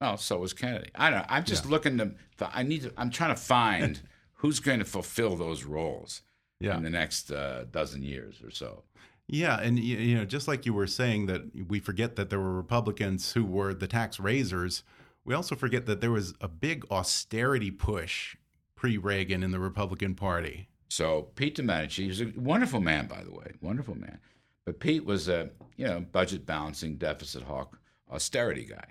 [0.00, 0.90] well, so was Kennedy.
[0.94, 1.26] I don't know.
[1.28, 1.70] I'm just Yeah.
[1.70, 2.12] looking to.
[2.40, 2.92] I need to.
[2.96, 4.00] I'm trying to find
[4.34, 6.22] who's going to fulfill those roles
[6.60, 6.76] Yeah.
[6.76, 8.82] in the next uh, dozen years or so.
[9.28, 12.52] Yeah, and you know, just like you were saying that we forget that there were
[12.52, 14.82] Republicans who were the tax raisers,
[15.24, 18.36] we also forget that there was a big austerity push
[18.74, 20.68] pre-Reagan in the Republican Party.
[20.88, 24.18] So Pete Domenici, he's a wonderful man, by the way, wonderful man.
[24.64, 27.78] But Pete was a you know budget balancing, deficit hawk,
[28.10, 28.86] austerity guy.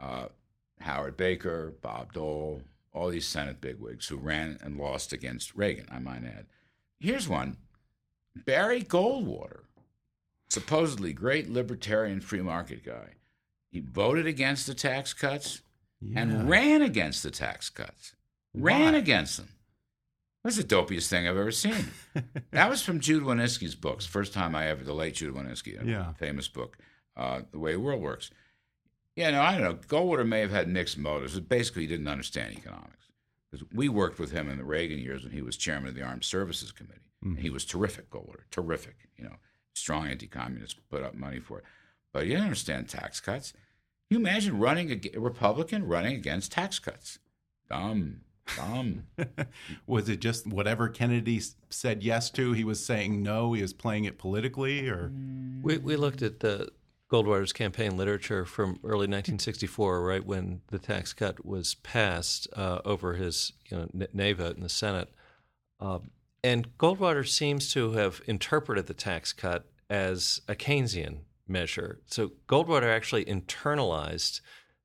[0.00, 0.28] Uh,
[0.80, 5.86] Howard Baker, Bob Dole, all these Senate bigwigs who ran and lost against Reagan.
[5.90, 6.46] I might add.
[6.98, 7.56] Here's one:
[8.44, 9.60] Barry Goldwater,
[10.48, 13.14] supposedly great libertarian free market guy.
[13.70, 15.60] He voted against the tax cuts
[16.00, 16.20] Yeah.
[16.20, 18.14] and ran against the tax cuts.
[18.54, 18.98] Ran Why?
[18.98, 19.48] against them.
[20.44, 21.88] That's the dopiest thing I've ever seen.
[22.52, 24.06] that was from Jude Wanniski's books.
[24.06, 26.12] First time I ever, the late Jude Wanniski, Yeah.
[26.14, 26.78] famous book,
[27.16, 28.30] uh, The Way the World Works.
[29.16, 29.74] Yeah, no, I don't know.
[29.74, 32.94] Goldwater may have had mixed motives, but basically he didn't understand economics.
[33.50, 36.02] Because we worked with him in the Reagan years when he was chairman of the
[36.02, 37.00] Armed Services Committee.
[37.22, 38.96] And he was terrific, Goldwater, terrific.
[39.16, 39.36] You know,
[39.74, 41.64] strong anti-communist, put up money for it.
[42.12, 43.52] But he didn't understand tax cuts.
[43.52, 43.60] Can
[44.10, 47.18] you imagine running a, a Republican running against tax cuts?
[47.68, 48.22] Dumb,
[48.56, 49.06] dumb.
[49.86, 54.04] was it just whatever Kennedy said yes to, he was saying no, he was playing
[54.04, 55.12] it politically or
[55.62, 56.70] We, we looked at the
[57.10, 63.14] Goldwater's campaign literature from early 1964, right when the tax cut was passed uh, over
[63.14, 65.10] his you know, nay vote in the Senate.
[65.80, 66.00] Uh,
[66.42, 72.00] and Goldwater seems to have interpreted the tax cut as a Keynesian measure.
[72.06, 74.40] So Goldwater actually internalized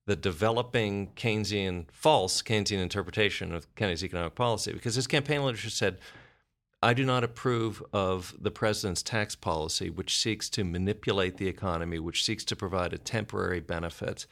[0.05, 5.97] the developing Keynesian, false Keynesian interpretation of Kennedy's economic policy because his campaign literature said
[6.81, 11.97] I do not approve of the president's tax policy, which seeks to manipulate the economy,
[11.97, 14.25] which seeks to provide a temporary benefit.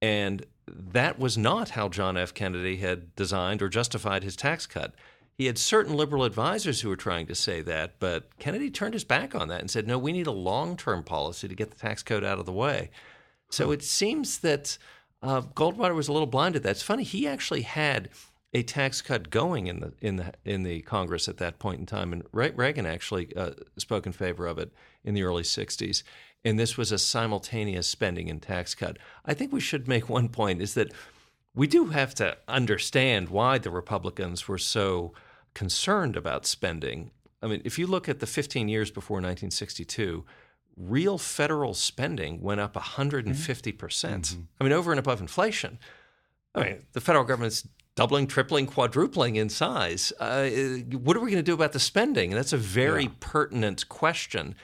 [0.00, 2.32] And that was not how John F.
[2.32, 4.94] Kennedy had designed or justified his tax cut.
[5.38, 9.04] He had certain liberal advisors who were trying to say that, but Kennedy turned his
[9.04, 11.78] back on that and said, no, we need a long term policy to get the
[11.78, 12.90] tax code out of the way.
[13.50, 14.78] So it seems that
[15.22, 16.70] uh, Goldwater was a little blind to that.
[16.70, 18.08] It's funny, he actually had
[18.54, 21.86] a tax cut going in the in the in the Congress at that point in
[21.86, 24.72] time, and Reagan actually uh, spoke in favor of it
[25.04, 26.02] in the early '60s.
[26.44, 28.98] And this was a simultaneous spending and tax cut.
[29.24, 30.92] I think we should make one point: is that
[31.54, 35.12] we do have to understand why the Republicans were so
[35.54, 37.10] concerned about spending.
[37.42, 40.24] I mean, if you look at the 15 years before 1962,
[40.76, 44.24] real federal spending went up 150 percent.
[44.24, 44.42] Mm-hmm.
[44.60, 45.78] I mean, over and above inflation.
[46.54, 50.12] I mean, the federal government's doubling, tripling, quadrupling in size.
[50.18, 50.48] Uh,
[50.92, 52.30] what are we going to do about the spending?
[52.30, 53.10] And that's a very yeah.
[53.20, 54.54] pertinent question.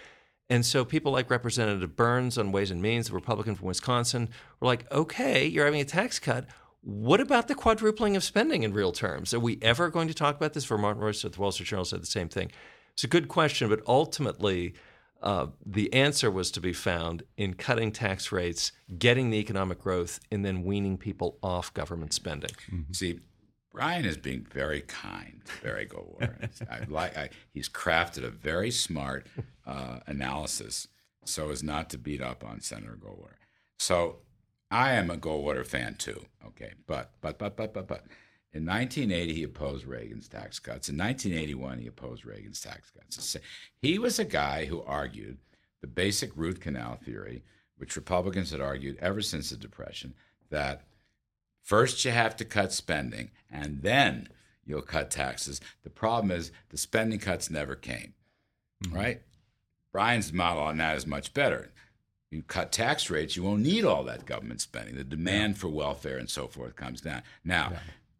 [0.50, 4.66] And so people like Representative Byrnes on Ways and Means, the Republican from Wisconsin, were
[4.66, 6.46] like, okay, you're having a tax cut.
[6.80, 9.34] What about the quadrupling of spending in real terms?
[9.34, 10.64] Are we ever going to talk about this?
[10.64, 12.50] Vermont Royster at the Wall Street Journal said the same thing.
[12.92, 14.74] It's a good question, but ultimately,
[15.22, 20.20] uh, the answer was to be found in cutting tax rates, getting the economic growth,
[20.30, 22.50] and then weaning people off government spending.
[22.72, 22.92] Mm-hmm.
[22.92, 23.20] See,
[23.72, 26.48] Brian is being very kind to Barry Goldwater.
[26.70, 29.26] I like, I, he's crafted a very smart
[29.66, 30.88] uh, analysis
[31.24, 33.36] so as not to beat up on Senator Goldwater.
[33.78, 34.20] So
[34.70, 36.24] I am a Goldwater fan too.
[36.46, 38.04] Okay, but but but but but but
[38.52, 40.88] in 1980 he opposed Reagan's tax cuts.
[40.88, 43.36] In 1981 he opposed Reagan's tax cuts.
[43.80, 45.38] He was a guy who argued
[45.80, 47.44] the basic root canal theory,
[47.76, 50.14] which Republicans had argued ever since the Depression,
[50.50, 50.82] that
[51.62, 54.28] first you have to cut spending and then
[54.64, 55.60] you'll cut taxes.
[55.82, 58.14] The problem is the spending cuts never came.
[58.84, 58.96] Mm-hmm.
[58.96, 59.22] Right?
[59.92, 61.72] Brian's model on that is much better
[62.30, 64.96] you cut tax rates, you won't need all that government spending.
[64.96, 65.60] The demand yeah.
[65.60, 67.22] for welfare and so forth comes down.
[67.44, 67.78] Now, yeah.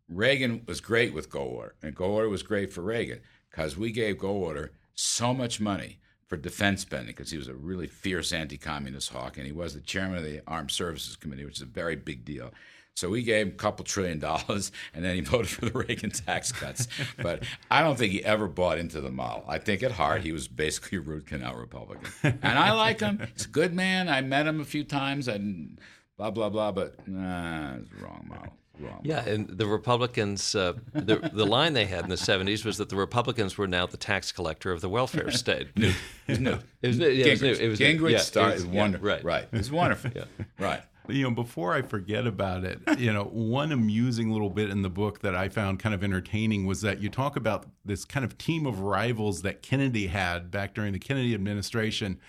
[0.09, 4.71] Reagan was great with Goldwater, and Goldwater was great for Reagan because we gave Goldwater
[4.95, 9.47] so much money for defense spending because he was a really fierce anti-communist hawk, and
[9.47, 12.53] he was the chairman of the Armed Services Committee, which is a very big deal.
[12.99, 16.11] So we gave him a couple trillion dollars, and then he voted for the Reagan
[16.11, 16.89] tax cuts.
[17.23, 19.45] but I don't think he ever bought into the model.
[19.47, 23.29] I think at heart he was basically a root canal Republican, and I like him.
[23.35, 24.09] He's a good man.
[24.09, 25.79] I met him a few times, and
[26.17, 26.73] blah blah blah.
[26.73, 28.53] But nah, it's the wrong model.
[28.81, 32.79] Wrong yeah, and the Republicans, uh, the the line they had in the '70s was
[32.79, 35.69] that the Republicans were now the tax collector of the welfare state.
[35.77, 35.93] new,
[36.27, 36.59] it was new.
[36.83, 37.09] It was new.
[37.09, 37.65] Yeah, Gingrich, it was new.
[37.65, 38.53] It was Gingrich yeah, started.
[38.55, 39.07] It was, wonderful.
[39.07, 39.49] Right, right.
[39.53, 40.11] It was wonderful.
[40.15, 40.25] yeah.
[40.59, 40.83] Right
[41.17, 44.91] you know, before I forget about it, you know, one amusing little bit in the
[44.91, 48.39] book that I found kind of entertaining was that you talk about this kind of
[48.39, 52.21] team of rivals that Kennedy had back during the Kennedy administration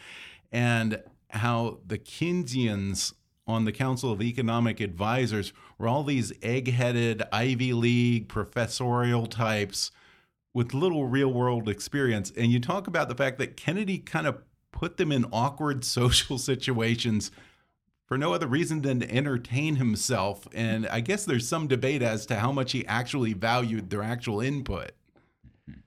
[0.52, 3.14] and how the Keynesians
[3.46, 9.92] on the Council of Economic Advisors were all these egg-headed Ivy League professorial types
[10.54, 12.32] with little real-world experience.
[12.38, 16.38] And you talk about the fact that Kennedy kind of put them in awkward social
[16.38, 17.32] situations
[18.10, 20.48] for no other reason than to entertain himself.
[20.54, 24.42] And I guess there's some debate as to how much he actually valued their actual
[24.42, 24.92] input.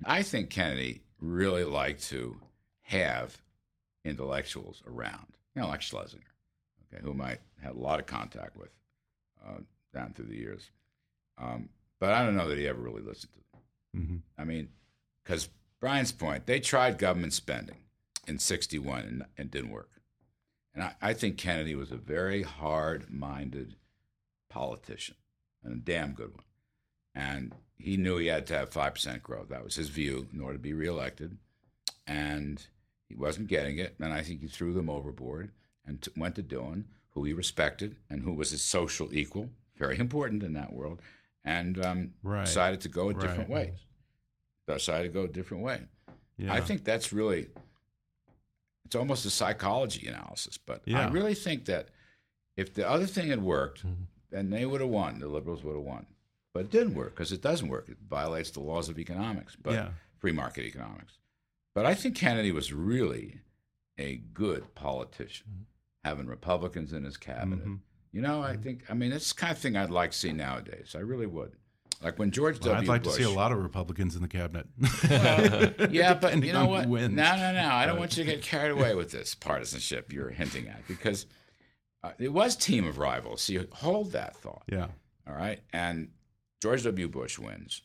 [0.05, 2.37] I think Kennedy really liked to
[2.83, 3.37] have
[4.05, 6.23] intellectuals around, you know, like Schlesinger,
[6.95, 8.71] okay, whom I had a lot of contact with
[9.45, 9.59] uh,
[9.93, 10.71] down through the years.
[11.39, 14.03] Um, but I don't know that he ever really listened to them.
[14.03, 14.43] Mm -hmm.
[14.43, 14.69] I mean,
[15.25, 15.49] because
[15.81, 17.79] Brian's point, they tried government spending
[18.29, 20.02] in 61 and, and didn't work.
[20.75, 23.77] And I, I think Kennedy was a very hard minded
[24.49, 25.17] politician
[25.63, 26.45] and a damn good one.
[27.15, 29.49] And he knew he had to have 5% growth.
[29.49, 31.37] That was his view in order to be reelected.
[32.07, 32.65] And
[33.09, 33.97] he wasn't getting it.
[34.01, 35.51] And I think he threw them overboard
[35.87, 39.99] and t- went to doing who he respected and who was his social equal, very
[39.99, 41.01] important in that world,
[41.45, 42.47] and um, right.
[42.47, 43.51] decided to go a different right.
[43.51, 43.73] way.
[44.67, 45.83] Decided to go a different way.
[46.39, 46.55] Yeah.
[46.55, 47.49] I think that's really
[48.93, 50.59] it's almost a psychology analysis.
[50.59, 51.07] But yeah.
[51.07, 51.89] I really think that
[52.59, 54.03] if the other thing had worked, mm-hmm.
[54.31, 55.19] then they would have won.
[55.19, 56.05] The liberals would have won.
[56.53, 57.89] But it didn't work because it doesn't work.
[57.89, 59.89] It violates the laws of economics, but yeah.
[60.19, 61.15] free market economics.
[61.75, 63.41] But I think Kennedy was really
[63.97, 66.09] a good politician, mm-hmm.
[66.09, 67.61] having Republicans in his cabinet.
[67.61, 67.77] Mm-hmm.
[68.13, 68.63] You know, I mm-hmm.
[68.63, 70.95] think, I mean, it's the kind of thing I'd like to see nowadays.
[70.95, 71.53] I really would.
[72.03, 72.83] Like when George well, W.
[72.83, 74.67] I'd like Bush, to see a lot of Republicans in the cabinet.
[75.09, 76.89] well, yeah, but you know what?
[76.89, 77.69] No, no, no.
[77.71, 81.27] I don't want you to get carried away with this partisanship you're hinting at because
[82.03, 83.43] uh, it was team of rivals.
[83.43, 84.65] So you hold that thought.
[84.67, 84.89] Yeah.
[85.29, 85.61] All right.
[85.73, 86.09] And
[86.61, 87.09] George W.
[87.09, 87.83] Bush wins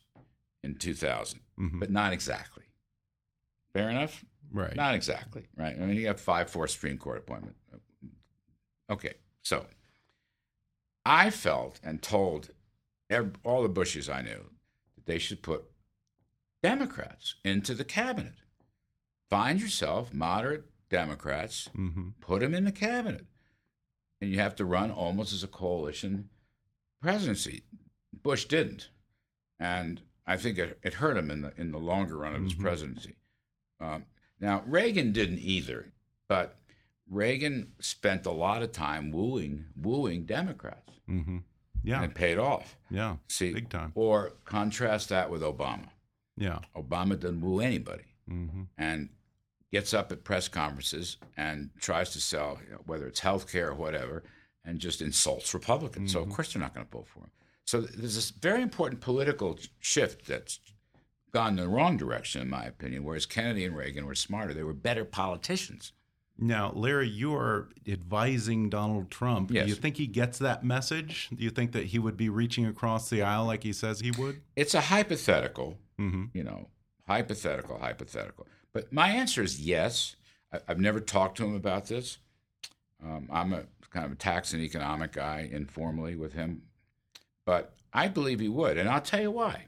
[0.63, 1.80] in 2000, mm-hmm.
[1.80, 2.63] but not exactly.
[3.74, 4.26] Fair enough?
[4.51, 4.76] Right.
[4.76, 5.47] Not exactly.
[5.55, 5.76] Right.
[5.76, 7.55] I mean, you have 5 4 Supreme Court appointment.
[8.89, 9.13] Okay.
[9.43, 9.65] So
[11.05, 12.49] I felt and told
[13.43, 14.49] all the Bushes I knew
[14.95, 15.64] that they should put
[16.64, 18.34] Democrats into the cabinet.
[19.30, 23.26] Find yourself moderate Democrats, hmm put them in the cabinet.
[24.22, 26.30] And you have to run almost as a coalition
[27.01, 27.64] presidency.
[28.24, 28.89] Bush didn't.
[29.60, 32.55] And I think it, it hurt him in the, in the longer run of his
[32.55, 32.62] Mhm.
[32.62, 33.16] presidency.
[33.80, 34.05] Um,
[34.39, 35.93] now, Reagan didn't either,
[36.28, 36.60] but
[37.08, 41.39] Reagan spent a lot of time wooing, wooing Democrats, hmm
[41.88, 42.01] Yeah.
[42.03, 42.77] and it paid off.
[42.89, 43.15] yeah.
[43.29, 43.91] See, Big time.
[43.95, 45.88] Or contrast that with Obama.
[46.38, 46.59] Yeah.
[46.75, 49.09] Obama doesn't woo anybody hmm and
[49.71, 53.69] gets up at press conferences and tries to sell, you know, whether it's health care
[53.69, 54.23] or whatever,
[54.65, 56.11] and just insults Republicans.
[56.13, 57.31] So, of course, they're not going to vote for him.
[57.65, 60.59] So, there's this very important political shift that's
[61.33, 64.53] gone in the wrong direction, in my opinion, whereas Kennedy and Reagan were smarter.
[64.53, 65.91] They were better politicians.
[66.39, 69.51] Now, Larry, you are advising Donald Trump.
[69.51, 69.63] Yes.
[69.63, 71.29] Do you think he gets that message?
[71.33, 74.11] Do you think that he would be reaching across the aisle like he says he
[74.11, 74.41] would?
[74.55, 76.67] It's a hypothetical, hmm you know,
[77.07, 78.47] hypothetical, hypothetical.
[78.71, 80.15] But my answer is yes.
[80.53, 82.19] I, I've never talked to him about this.
[83.03, 86.63] Um, I'm a kind of a tax and economic guy informally with him,
[87.45, 89.65] but I believe he would, and I'll tell you why.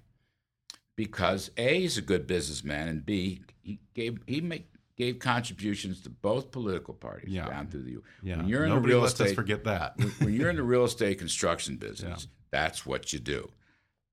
[0.96, 4.68] Because a, he's a good businessman, and b, he gave he make,
[5.00, 7.48] gave contributions to both political parties Yeah.
[7.48, 7.98] down through the.
[8.22, 8.38] Yeah.
[8.38, 9.98] When you're in Nobody the real lets us forget that.
[10.20, 13.50] when- you're in the real estate construction business, that's what you do.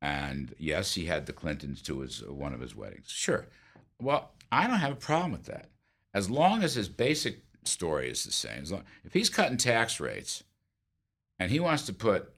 [0.00, 3.08] And yes, he had the Clintons to his one of his weddings.
[3.10, 3.46] Sure.
[4.00, 5.70] Well, I don't have a problem with that,
[6.14, 8.62] as long as his basic story is the same.
[8.62, 10.44] As long, if he's cutting tax rates,
[11.40, 12.32] and he wants to put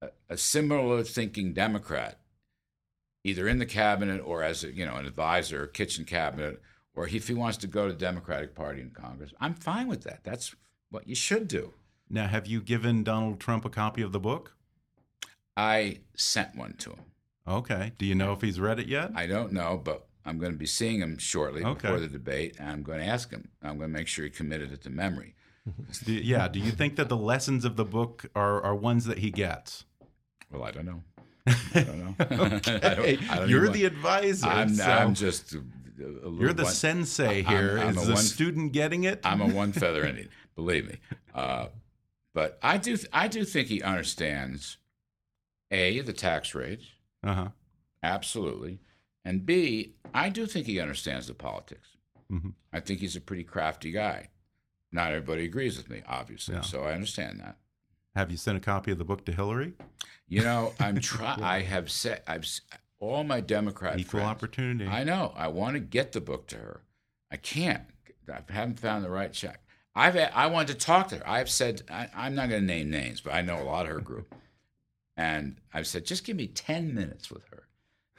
[0.00, 2.20] a, a similar thinking Democrat
[3.24, 6.62] either in the cabinet or as a, you know an advisor, kitchen cabinet,
[6.98, 10.02] or if he wants to go to the Democratic Party in Congress, I'm fine with
[10.02, 10.24] that.
[10.24, 10.54] That's
[10.90, 11.74] what you should do.
[12.10, 14.56] Now, have you given Donald Trump a copy of the book?
[15.56, 17.00] I sent one to him.
[17.46, 17.92] Okay.
[17.98, 19.12] Do you know if he's read it yet?
[19.14, 21.82] I don't know, but I'm going to be seeing him shortly Okay.
[21.82, 23.48] before the debate, and I'm going to ask him.
[23.62, 25.34] I'm going to make sure he committed it to memory.
[26.04, 26.48] Do- yeah.
[26.48, 29.84] Do you think that the lessons of the book are, are ones that he gets?
[30.50, 31.02] Well, I don't know.
[31.74, 32.14] I don't know.
[32.20, 32.24] I
[32.94, 34.46] don't- I don't You're the advisor.
[34.48, 35.54] I'm, so I'm just.
[36.00, 37.78] A, you're the one- sensei I'm- here.
[37.78, 39.20] I'm Is a the one- student getting it?
[39.24, 40.28] I'm a one feather Indian.
[40.54, 40.96] Believe me.
[41.34, 41.68] Uh,
[42.34, 42.96] but I do.
[43.12, 44.78] I do think he understands.
[45.70, 46.86] A the tax rates,
[47.22, 47.48] Uh huh.
[48.02, 48.80] absolutely,
[49.24, 51.88] and B I do think he understands the politics.
[52.32, 52.54] Mhm.
[52.72, 54.30] I think he's a pretty crafty guy.
[54.92, 56.62] Not everybody agrees with me, obviously, Yeah.
[56.62, 57.58] so I understand that.
[58.16, 59.74] Have you sent a copy of the book to Hillary?
[60.26, 61.36] You know, I'm try.
[61.42, 62.46] I have said I've
[63.00, 64.88] all my Democrat Equal friends- opportunity.
[64.90, 65.32] I know.
[65.36, 66.80] I want to get the book to her.
[67.30, 67.84] I can't.
[68.32, 69.60] I haven't found the right check.
[69.94, 71.28] I've I wanted to talk to her.
[71.28, 73.92] I've said I, I'm not going to name names, but I know a lot of
[73.92, 74.34] her group,
[75.16, 77.64] and I've said just give me ten minutes with her,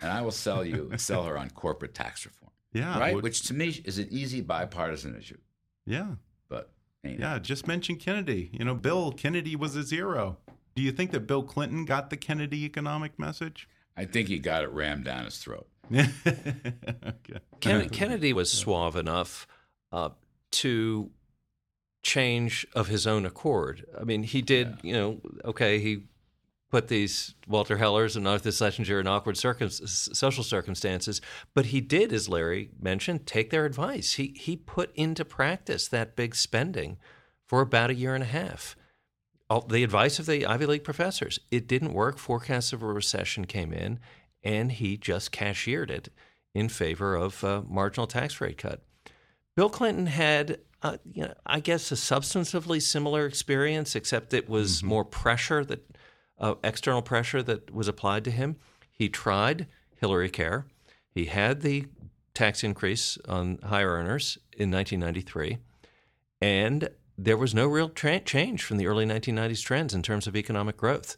[0.02, 3.00] and I will sell you sell her on corporate tax reform, yeah.
[3.00, 3.16] right?
[3.16, 5.38] would- Which to me is an easy bipartisan issue,
[5.86, 6.16] yeah.
[6.50, 6.72] but
[7.06, 7.36] ain't Yeah.
[7.38, 7.44] it?
[7.44, 8.50] Just mention Kennedy.
[8.52, 10.38] You know, Bill Kennedy was a zero.
[10.76, 13.68] Do you think that Bill Clinton got the Kennedy economic message?
[14.00, 15.68] I think he got it rammed down his throat.
[15.93, 16.10] okay.
[17.60, 19.45] Ken- Kennedy was suave enough
[19.91, 20.12] uh,
[20.52, 21.12] to
[22.02, 23.86] change of his own accord.
[24.00, 26.06] I mean, he did, you know, okay, he
[26.72, 31.20] put these Walter Hellers and Arthur Schlesinger in awkward circum- social circumstances,
[31.54, 34.14] but he did, as Larry mentioned, take their advice.
[34.14, 36.97] He he put into practice that big spending
[37.45, 38.78] for about a year and a half.
[39.50, 41.39] All, the advice of the Ivy League professors.
[41.50, 42.18] It didn't work.
[42.18, 44.00] Forecasts of a recession came in,
[44.43, 46.10] and he just cashiered it
[46.54, 48.84] in favor of a marginal tax rate cut.
[49.56, 54.84] Bill Clinton had, uh, you know, I guess, a substantively similar experience, except it was
[54.84, 55.86] more pressure that
[56.39, 58.56] uh, external pressure that was applied to him.
[58.89, 60.66] He tried Hillary Care.
[61.10, 61.88] He had the
[62.34, 65.58] tax increase on higher earners in 1993,
[66.39, 66.89] and
[67.24, 70.78] there was no real tra- change from the early 1990s trends in terms of economic
[70.78, 71.18] growth.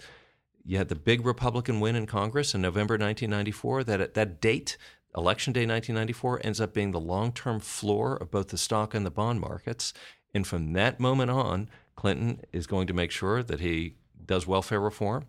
[0.66, 3.84] You had the big Republican win in Congress in November 1994.
[3.84, 4.78] That at that date,
[5.16, 9.12] Election Day 1994, ends up being the long-term floor of both the stock and the
[9.12, 9.94] bond markets.
[10.34, 13.96] And from that moment on, Clinton is going to make sure that he
[14.26, 15.26] does welfare reform,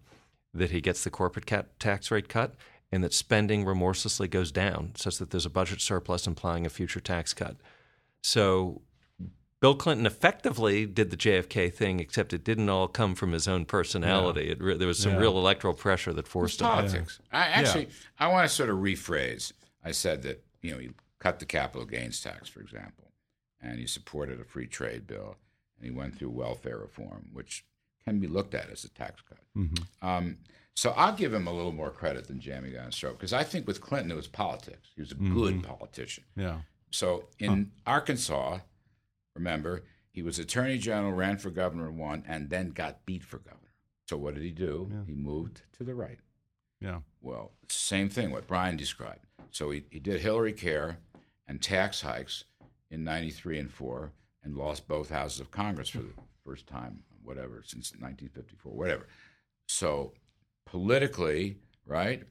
[0.54, 2.54] that he gets the corporate tax rate cut,
[2.90, 7.00] and that spending remorselessly goes down, such that there's a budget surplus implying a future
[7.00, 7.56] tax cut.
[8.22, 8.82] So
[9.62, 13.64] Bill Clinton effectively did the JFK thing, except it didn't all come from his own
[13.64, 14.50] personality.
[14.50, 15.18] It re- there was some Yeah.
[15.20, 16.66] real electoral pressure that forced him.
[16.66, 17.20] politics.
[17.30, 17.88] I actually,
[18.18, 19.52] I want to sort of rephrase.
[19.84, 20.90] I said that you know he
[21.20, 23.12] cut the capital gains tax, for example,
[23.60, 25.36] and he supported a free trade bill,
[25.76, 27.64] and he went through welfare reform, which
[28.04, 29.38] can be looked at as a tax cut.
[29.56, 29.86] Mhm.
[30.02, 30.38] Um,
[30.74, 33.44] So I'll give him a little more credit than jamming down his throat because I
[33.44, 34.88] think with Clinton it was politics.
[34.96, 36.24] He was a good politician.
[36.34, 36.62] Yeah.
[36.90, 38.60] So in Arkansas,
[39.34, 43.58] remember, he was attorney general, ran for governor, won, and then got beat for governor.
[44.08, 44.90] So what did he do?
[44.90, 45.04] Yeah.
[45.06, 46.18] He moved to the right.
[46.80, 46.98] Yeah.
[47.20, 49.24] Well, same thing, what Brian described.
[49.50, 50.98] So he, he did Hillary Care
[51.46, 52.44] and tax hikes
[52.90, 54.12] in 93 and 4
[54.44, 56.12] and lost both houses of Congress for the
[56.44, 59.06] first time, whatever, since 1954, whatever.
[59.66, 60.12] So
[60.66, 61.56] politically,
[61.86, 62.24] right,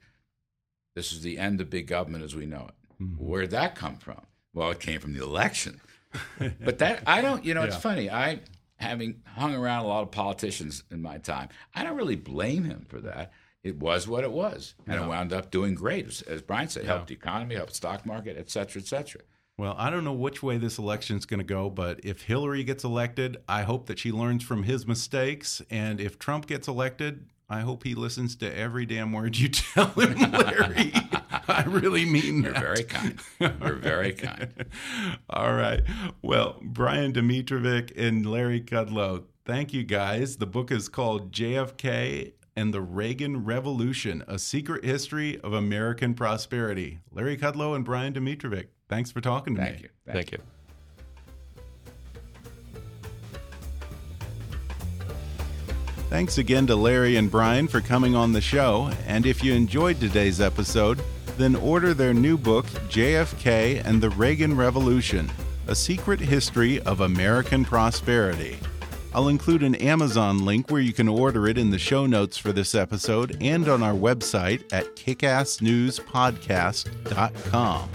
[0.95, 3.04] this is the end of big government as we know it.
[3.04, 3.26] Mm-hmm.
[3.26, 4.22] Where'd that come from?
[4.54, 5.80] Well, it came from the election.
[6.64, 7.80] but that, I don't, you know, it's Yeah.
[7.82, 8.09] funny.
[8.09, 8.39] I,
[8.78, 12.86] having hung around a lot of politicians in my time, I don't really blame him
[12.89, 13.32] for that.
[13.64, 15.05] It was what it was, and Yeah.
[15.05, 16.07] it wound up doing great.
[16.07, 19.22] As, as Brian said, helped the economy, helped stock market, et cetera, et cetera.
[19.57, 22.84] Well, I don't know which way this election's going to go, but if Hillary gets
[22.84, 25.62] elected, I hope that she learns from his mistakes.
[25.70, 29.88] And if Trump gets elected, I hope he listens to every damn word you tell
[29.89, 30.91] him, Larry.
[31.47, 32.61] I really mean You're that.
[32.61, 33.19] very kind.
[33.39, 34.65] You're very kind.
[35.29, 35.82] All right.
[36.21, 40.38] Well, Brian Domitrovic and Larry Kudlow, thank you guys.
[40.38, 46.99] The book is called JFK and the Reagan Revolution A Secret History of American Prosperity.
[47.11, 49.67] Larry Kudlow and Brian Domitrovic, thanks for talking to me.
[49.67, 49.84] Thank me.
[49.84, 50.13] you.
[50.13, 50.38] Thank you.
[56.09, 58.91] Thanks again to Larry and Brian for coming on the show.
[59.07, 61.01] And if you enjoyed today's episode,
[61.42, 65.30] then order their new book, JFK and the Reagan Revolution
[65.68, 68.58] A Secret History of American Prosperity.
[69.14, 72.54] I'll include an Amazon link where you can order it in the show notes for
[72.54, 77.89] this episode and on our website at kickassnewspodcast.com.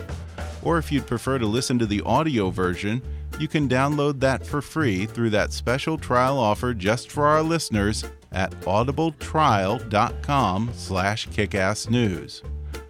[0.62, 3.00] Or if you'd prefer to listen to the audio version,
[3.38, 8.04] you can download that for free through that special trial offer just for our listeners
[8.32, 12.42] at audibletrial.com slash kickassnews.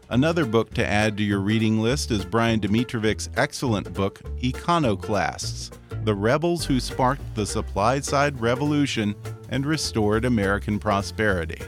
[0.09, 5.73] Another book to add to your reading list is Brian Domitrovic's excellent book, Econoclasts
[6.05, 9.17] The Rebels Who Sparked the Supply Side Revolution
[9.49, 11.61] and Restored American Prosperity.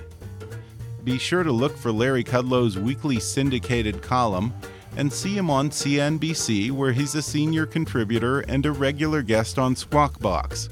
[1.02, 4.54] Be sure to look for Larry Kudlow's weekly syndicated column
[4.96, 9.74] and see him on CNBC, where he's a senior contributor and a regular guest on
[9.74, 10.68] Squawk Box.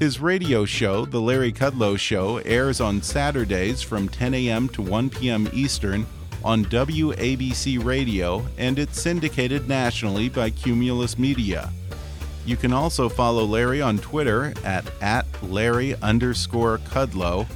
[0.00, 4.68] His radio show, The Larry Kudlow Show, airs on Saturdays from 10 a.m.
[4.70, 5.48] to 1 p.m.
[5.52, 6.04] Eastern
[6.44, 11.72] on WABC Radio, and it's syndicated nationally by Cumulus Media.
[12.46, 17.46] You can also follow Larry on Twitter at, at Larry underscore Kudlow,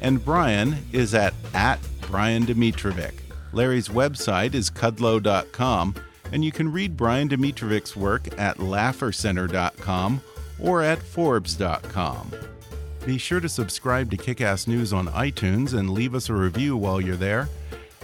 [0.00, 3.12] and Brian is at, at Brian Domitrovic.
[3.52, 5.94] Larry's website is kudlow.com,
[6.32, 10.20] and you can read Brian Domitrovic's work at laffercenter.com
[10.58, 12.32] or at forbes.com.
[13.06, 17.00] Be sure to subscribe to Kickass News on iTunes and leave us a review while
[17.00, 17.48] you're there.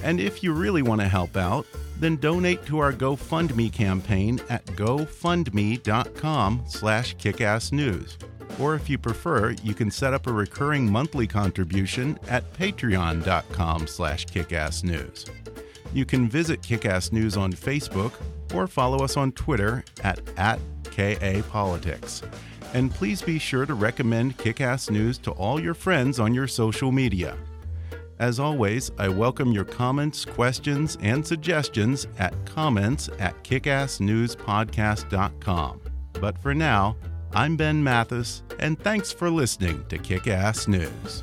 [0.02, 1.66] And if you really want to help out,
[1.98, 8.16] then donate to our GoFundMe campaign at gofundme.com slash kickassnews.
[8.60, 14.26] Or if you prefer, you can set up a recurring monthly contribution at patreon.com slash
[14.26, 15.28] kickassnews.
[15.92, 18.12] You can visit Kickass News on Facebook
[18.54, 22.22] or follow us on Twitter at, at KAPolitics.
[22.74, 26.92] And please be sure to recommend Kickass News to all your friends on your social
[26.92, 27.36] media.
[28.18, 35.80] As always, I welcome your comments, questions, and suggestions at comments at kickassnewspodcast.com.
[36.14, 36.96] But for now,
[37.32, 41.22] I'm Ben Mathis, and thanks for listening to Kickass News.